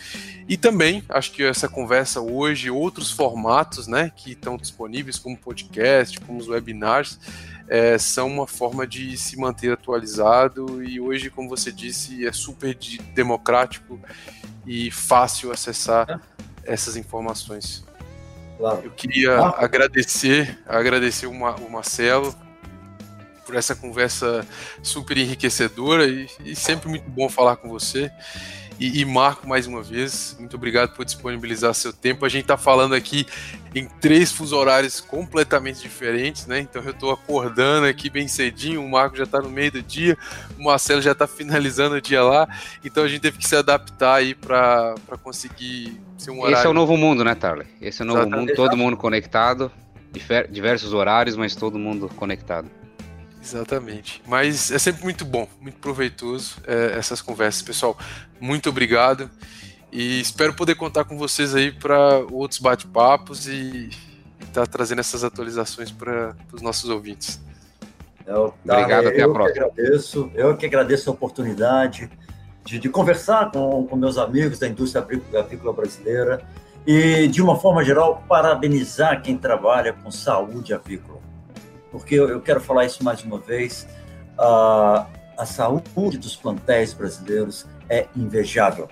E 0.49 0.57
também, 0.57 1.03
acho 1.07 1.31
que 1.31 1.43
essa 1.43 1.69
conversa 1.69 2.19
hoje, 2.19 2.69
outros 2.69 3.11
formatos 3.11 3.87
né, 3.87 4.11
que 4.13 4.31
estão 4.31 4.57
disponíveis, 4.57 5.17
como 5.17 5.37
podcast, 5.37 6.19
como 6.19 6.39
os 6.39 6.47
webinars, 6.49 7.19
é, 7.67 7.97
são 7.97 8.27
uma 8.27 8.47
forma 8.47 8.85
de 8.85 9.15
se 9.15 9.37
manter 9.37 9.71
atualizado 9.71 10.83
e 10.83 10.99
hoje, 10.99 11.29
como 11.29 11.47
você 11.47 11.71
disse, 11.71 12.27
é 12.27 12.33
super 12.33 12.77
democrático 13.13 13.99
e 14.65 14.91
fácil 14.91 15.51
acessar 15.51 16.21
essas 16.63 16.97
informações. 16.97 17.85
Claro. 18.57 18.81
Eu 18.83 18.91
queria 18.91 19.37
ah. 19.37 19.63
agradecer, 19.63 20.57
agradecer 20.65 21.27
o, 21.27 21.33
Marcelo 21.33 22.35
por 23.45 23.55
essa 23.55 23.75
conversa 23.75 24.45
super 24.81 25.17
enriquecedora 25.17 26.07
e, 26.07 26.27
e 26.43 26.55
sempre 26.55 26.89
muito 26.89 27.09
bom 27.09 27.29
falar 27.29 27.57
com 27.57 27.69
você. 27.69 28.11
E, 28.79 28.99
e, 28.99 29.05
Marco, 29.05 29.47
mais 29.47 29.67
uma 29.67 29.81
vez, 29.81 30.35
muito 30.37 30.55
obrigado 30.55 30.93
por 30.93 31.05
disponibilizar 31.05 31.73
seu 31.73 31.93
tempo. 31.93 32.25
A 32.25 32.29
gente 32.29 32.41
está 32.41 32.57
falando 32.57 32.93
aqui 32.93 33.25
em 33.73 33.85
três 33.85 34.31
fuso 34.31 34.55
horários 34.55 34.99
completamente 34.99 35.81
diferentes, 35.81 36.45
né? 36.45 36.59
Então 36.59 36.81
eu 36.83 36.91
estou 36.91 37.11
acordando 37.11 37.87
aqui 37.87 38.09
bem 38.09 38.27
cedinho, 38.27 38.83
o 38.83 38.89
Marco 38.89 39.15
já 39.15 39.23
está 39.23 39.41
no 39.41 39.49
meio 39.49 39.71
do 39.71 39.81
dia, 39.81 40.17
o 40.59 40.63
Marcelo 40.63 41.01
já 41.01 41.13
está 41.13 41.25
finalizando 41.27 41.95
o 41.95 42.01
dia 42.01 42.21
lá. 42.21 42.47
Então 42.83 43.03
a 43.03 43.07
gente 43.07 43.21
teve 43.21 43.37
que 43.37 43.47
se 43.47 43.55
adaptar 43.55 44.15
aí 44.15 44.35
para 44.35 44.95
conseguir 45.23 45.97
ser 46.17 46.31
um 46.31 46.39
horário. 46.39 46.57
Esse 46.57 46.67
é 46.67 46.69
o 46.69 46.73
novo 46.73 46.97
mundo, 46.97 47.23
né, 47.23 47.33
Tarley? 47.33 47.67
Esse 47.81 48.01
é 48.01 48.03
o 48.03 48.07
novo 48.07 48.21
Exatamente. 48.21 48.47
mundo, 48.47 48.55
todo 48.55 48.75
mundo 48.75 48.97
conectado, 48.97 49.71
diversos 50.49 50.93
horários, 50.93 51.37
mas 51.37 51.55
todo 51.55 51.79
mundo 51.79 52.09
conectado. 52.15 52.69
Exatamente. 53.45 54.23
Mas 54.25 54.71
é 54.71 54.79
sempre 54.79 55.03
muito 55.03 55.23
bom, 55.23 55.47
muito 55.61 55.77
proveitoso 55.77 56.57
é, 56.65 56.97
essas 56.97 57.21
conversas. 57.21 57.61
Pessoal, 57.61 57.95
muito 58.39 58.69
obrigado. 58.69 59.29
E 59.91 60.19
espero 60.19 60.53
poder 60.55 60.73
contar 60.75 61.05
com 61.05 61.15
vocês 61.15 61.53
aí 61.53 61.71
para 61.71 62.25
outros 62.31 62.59
bate-papos 62.59 63.47
e 63.47 63.89
estar 64.41 64.65
tá 64.65 64.65
trazendo 64.65 64.99
essas 64.99 65.23
atualizações 65.23 65.91
para 65.91 66.35
os 66.51 66.61
nossos 66.61 66.89
ouvintes. 66.89 67.39
Eu, 68.25 68.51
tá, 68.65 68.79
Obrigado, 68.79 69.07
até 69.09 69.21
a 69.21 69.29
próxima. 69.29 69.67
agradeço, 69.67 70.31
eu 70.33 70.57
que 70.57 70.65
agradeço 70.65 71.09
a 71.11 71.13
oportunidade 71.13 72.09
de, 72.65 72.79
de 72.79 72.89
conversar 72.89 73.51
com, 73.51 73.85
com 73.85 73.95
meus 73.95 74.17
amigos 74.17 74.57
da 74.57 74.67
indústria 74.67 75.05
agrícola 75.39 75.71
brasileira 75.71 76.43
e, 76.85 77.27
de 77.27 77.43
uma 77.43 77.59
forma 77.59 77.85
geral, 77.85 78.23
parabenizar 78.27 79.21
quem 79.21 79.37
trabalha 79.37 79.93
com 79.93 80.09
saúde 80.09 80.73
avícola 80.73 81.24
porque 81.95 82.15
eu, 82.15 82.41
quero 82.41 82.59
falar 82.59 82.83
isso 82.83 83.01
mais 83.05 83.23
uma 83.23 83.39
vez, 83.39 83.87
a, 84.37 85.07
a 85.37 85.45
saúde 85.45 86.17
dos 86.17 86.35
plantéis 86.35 86.93
brasileiros 86.93 87.65
é 87.89 88.07
invejável. 88.13 88.89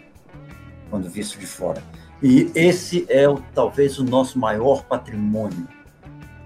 quando 0.90 1.10
visto 1.10 1.38
de 1.38 1.46
fora. 1.46 1.84
E 2.22 2.50
esse 2.56 3.06
é 3.10 3.28
o, 3.28 3.44
talvez 3.54 4.00
o 4.00 4.06
nosso 4.06 4.40
maior 4.40 4.86
patrimônio. 4.86 5.68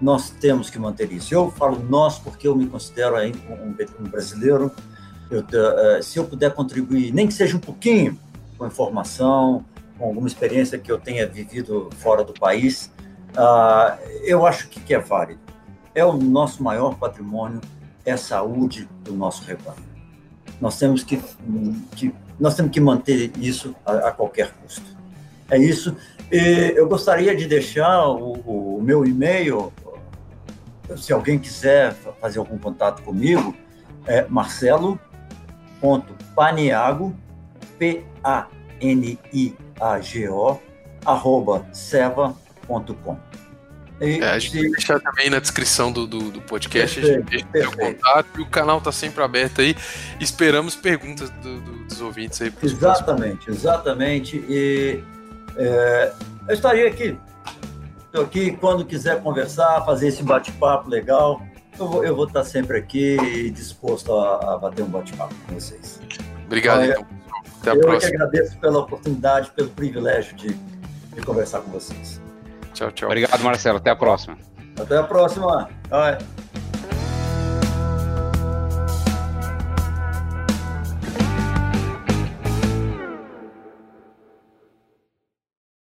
Nós 0.02 0.30
temos 0.30 0.68
que 0.68 0.80
manter 0.80 1.12
isso. 1.12 1.32
Eu 1.32 1.48
falo 1.48 1.78
nós 1.88 2.18
porque 2.18 2.48
eu 2.48 2.56
me 2.56 2.66
considero 2.66 3.14
um, 3.16 3.76
um 4.00 4.10
brasileiro. 4.10 4.72
Eu, 5.30 5.42
uh, 5.42 6.02
se 6.02 6.18
eu 6.18 6.24
puder 6.24 6.52
contribuir, 6.54 7.14
nem 7.14 7.28
que 7.28 7.34
seja 7.34 7.56
um 7.56 7.60
pouquinho, 7.60 8.18
com 8.56 8.66
informação, 8.66 9.64
com 9.96 10.06
alguma 10.06 10.26
experiência 10.26 10.76
que 10.76 10.90
eu 10.90 10.98
tenha 10.98 11.24
vivido 11.24 11.88
fora 11.98 12.24
do 12.24 12.32
país, 12.32 12.92
uh, 13.34 13.96
eu 14.24 14.44
acho 14.44 14.68
que, 14.68 14.80
que 14.80 14.92
é 14.92 14.98
válido. 14.98 15.47
É 15.98 16.04
o 16.04 16.12
nosso 16.12 16.62
maior 16.62 16.94
patrimônio, 16.94 17.60
é 18.04 18.12
a 18.12 18.16
saúde 18.16 18.88
do 19.02 19.14
nosso 19.14 19.42
rebanho. 19.42 19.82
Nós 20.60 20.78
temos 20.78 21.02
que, 21.02 21.20
que 21.96 22.14
nós 22.38 22.54
temos 22.54 22.70
que 22.70 22.80
manter 22.80 23.32
isso 23.36 23.74
a, 23.84 23.94
a 24.08 24.12
qualquer 24.12 24.52
custo. 24.62 24.96
É 25.50 25.58
isso. 25.58 25.96
E 26.30 26.74
eu 26.76 26.88
gostaria 26.88 27.34
de 27.34 27.46
deixar 27.46 28.10
o, 28.10 28.76
o 28.78 28.80
meu 28.80 29.04
e-mail, 29.04 29.72
se 30.96 31.12
alguém 31.12 31.36
quiser 31.36 31.94
fazer 32.20 32.38
algum 32.38 32.58
contato 32.58 33.02
comigo, 33.02 33.52
é 34.06 34.24
marcelo.paniago, 34.28 37.12
P-A-N-I-A-G-O, 37.76 38.48
arroba 41.04 41.66
seva.com. 41.72 43.16
É, 44.00 44.22
a 44.30 44.38
gente 44.38 44.60
vai 44.60 44.70
deixar 44.70 45.00
também 45.00 45.28
na 45.28 45.40
descrição 45.40 45.90
do, 45.90 46.06
do, 46.06 46.30
do 46.30 46.40
podcast 46.40 47.00
perfeito, 47.00 47.48
a 47.52 47.58
gente 47.58 47.66
o 47.66 47.76
contato 47.76 48.28
e 48.38 48.40
o 48.40 48.46
canal 48.46 48.78
está 48.78 48.92
sempre 48.92 49.22
aberto 49.24 49.60
aí. 49.60 49.74
Esperamos 50.20 50.76
perguntas 50.76 51.30
do, 51.30 51.60
do, 51.60 51.84
dos 51.84 52.00
ouvintes 52.00 52.40
aí. 52.40 52.52
Exatamente, 52.62 53.50
exatamente. 53.50 54.36
E 54.48 55.02
é, 55.56 56.12
eu 56.46 56.54
estaria 56.54 56.86
aqui. 56.86 57.18
Estou 58.06 58.24
aqui 58.24 58.52
quando 58.52 58.84
quiser 58.84 59.20
conversar, 59.20 59.84
fazer 59.84 60.08
esse 60.08 60.22
bate-papo 60.22 60.88
legal. 60.88 61.42
Eu 61.78 61.88
vou, 61.88 62.04
eu 62.04 62.14
vou 62.14 62.26
estar 62.26 62.44
sempre 62.44 62.78
aqui 62.78 63.50
disposto 63.50 64.12
a, 64.14 64.54
a 64.54 64.58
bater 64.58 64.82
um 64.82 64.88
bate-papo 64.88 65.34
com 65.46 65.54
vocês. 65.54 66.00
Obrigado, 66.46 66.84
então. 66.84 67.06
Até 67.60 67.70
a 67.70 67.74
eu 67.74 67.80
próxima. 67.80 67.94
Eu 67.94 67.98
que 67.98 68.22
agradeço 68.22 68.58
pela 68.58 68.78
oportunidade, 68.78 69.50
pelo 69.50 69.70
privilégio 69.70 70.36
de, 70.36 70.48
de 70.48 71.20
conversar 71.22 71.60
com 71.60 71.70
vocês. 71.72 72.20
Tchau, 72.78 72.92
tchau. 72.92 73.08
Obrigado, 73.08 73.42
Marcelo. 73.42 73.78
Até 73.78 73.90
a 73.90 73.96
próxima. 73.96 74.38
Até 74.80 74.96
a 74.96 75.02
próxima. 75.02 75.68
Bye. 75.88 76.18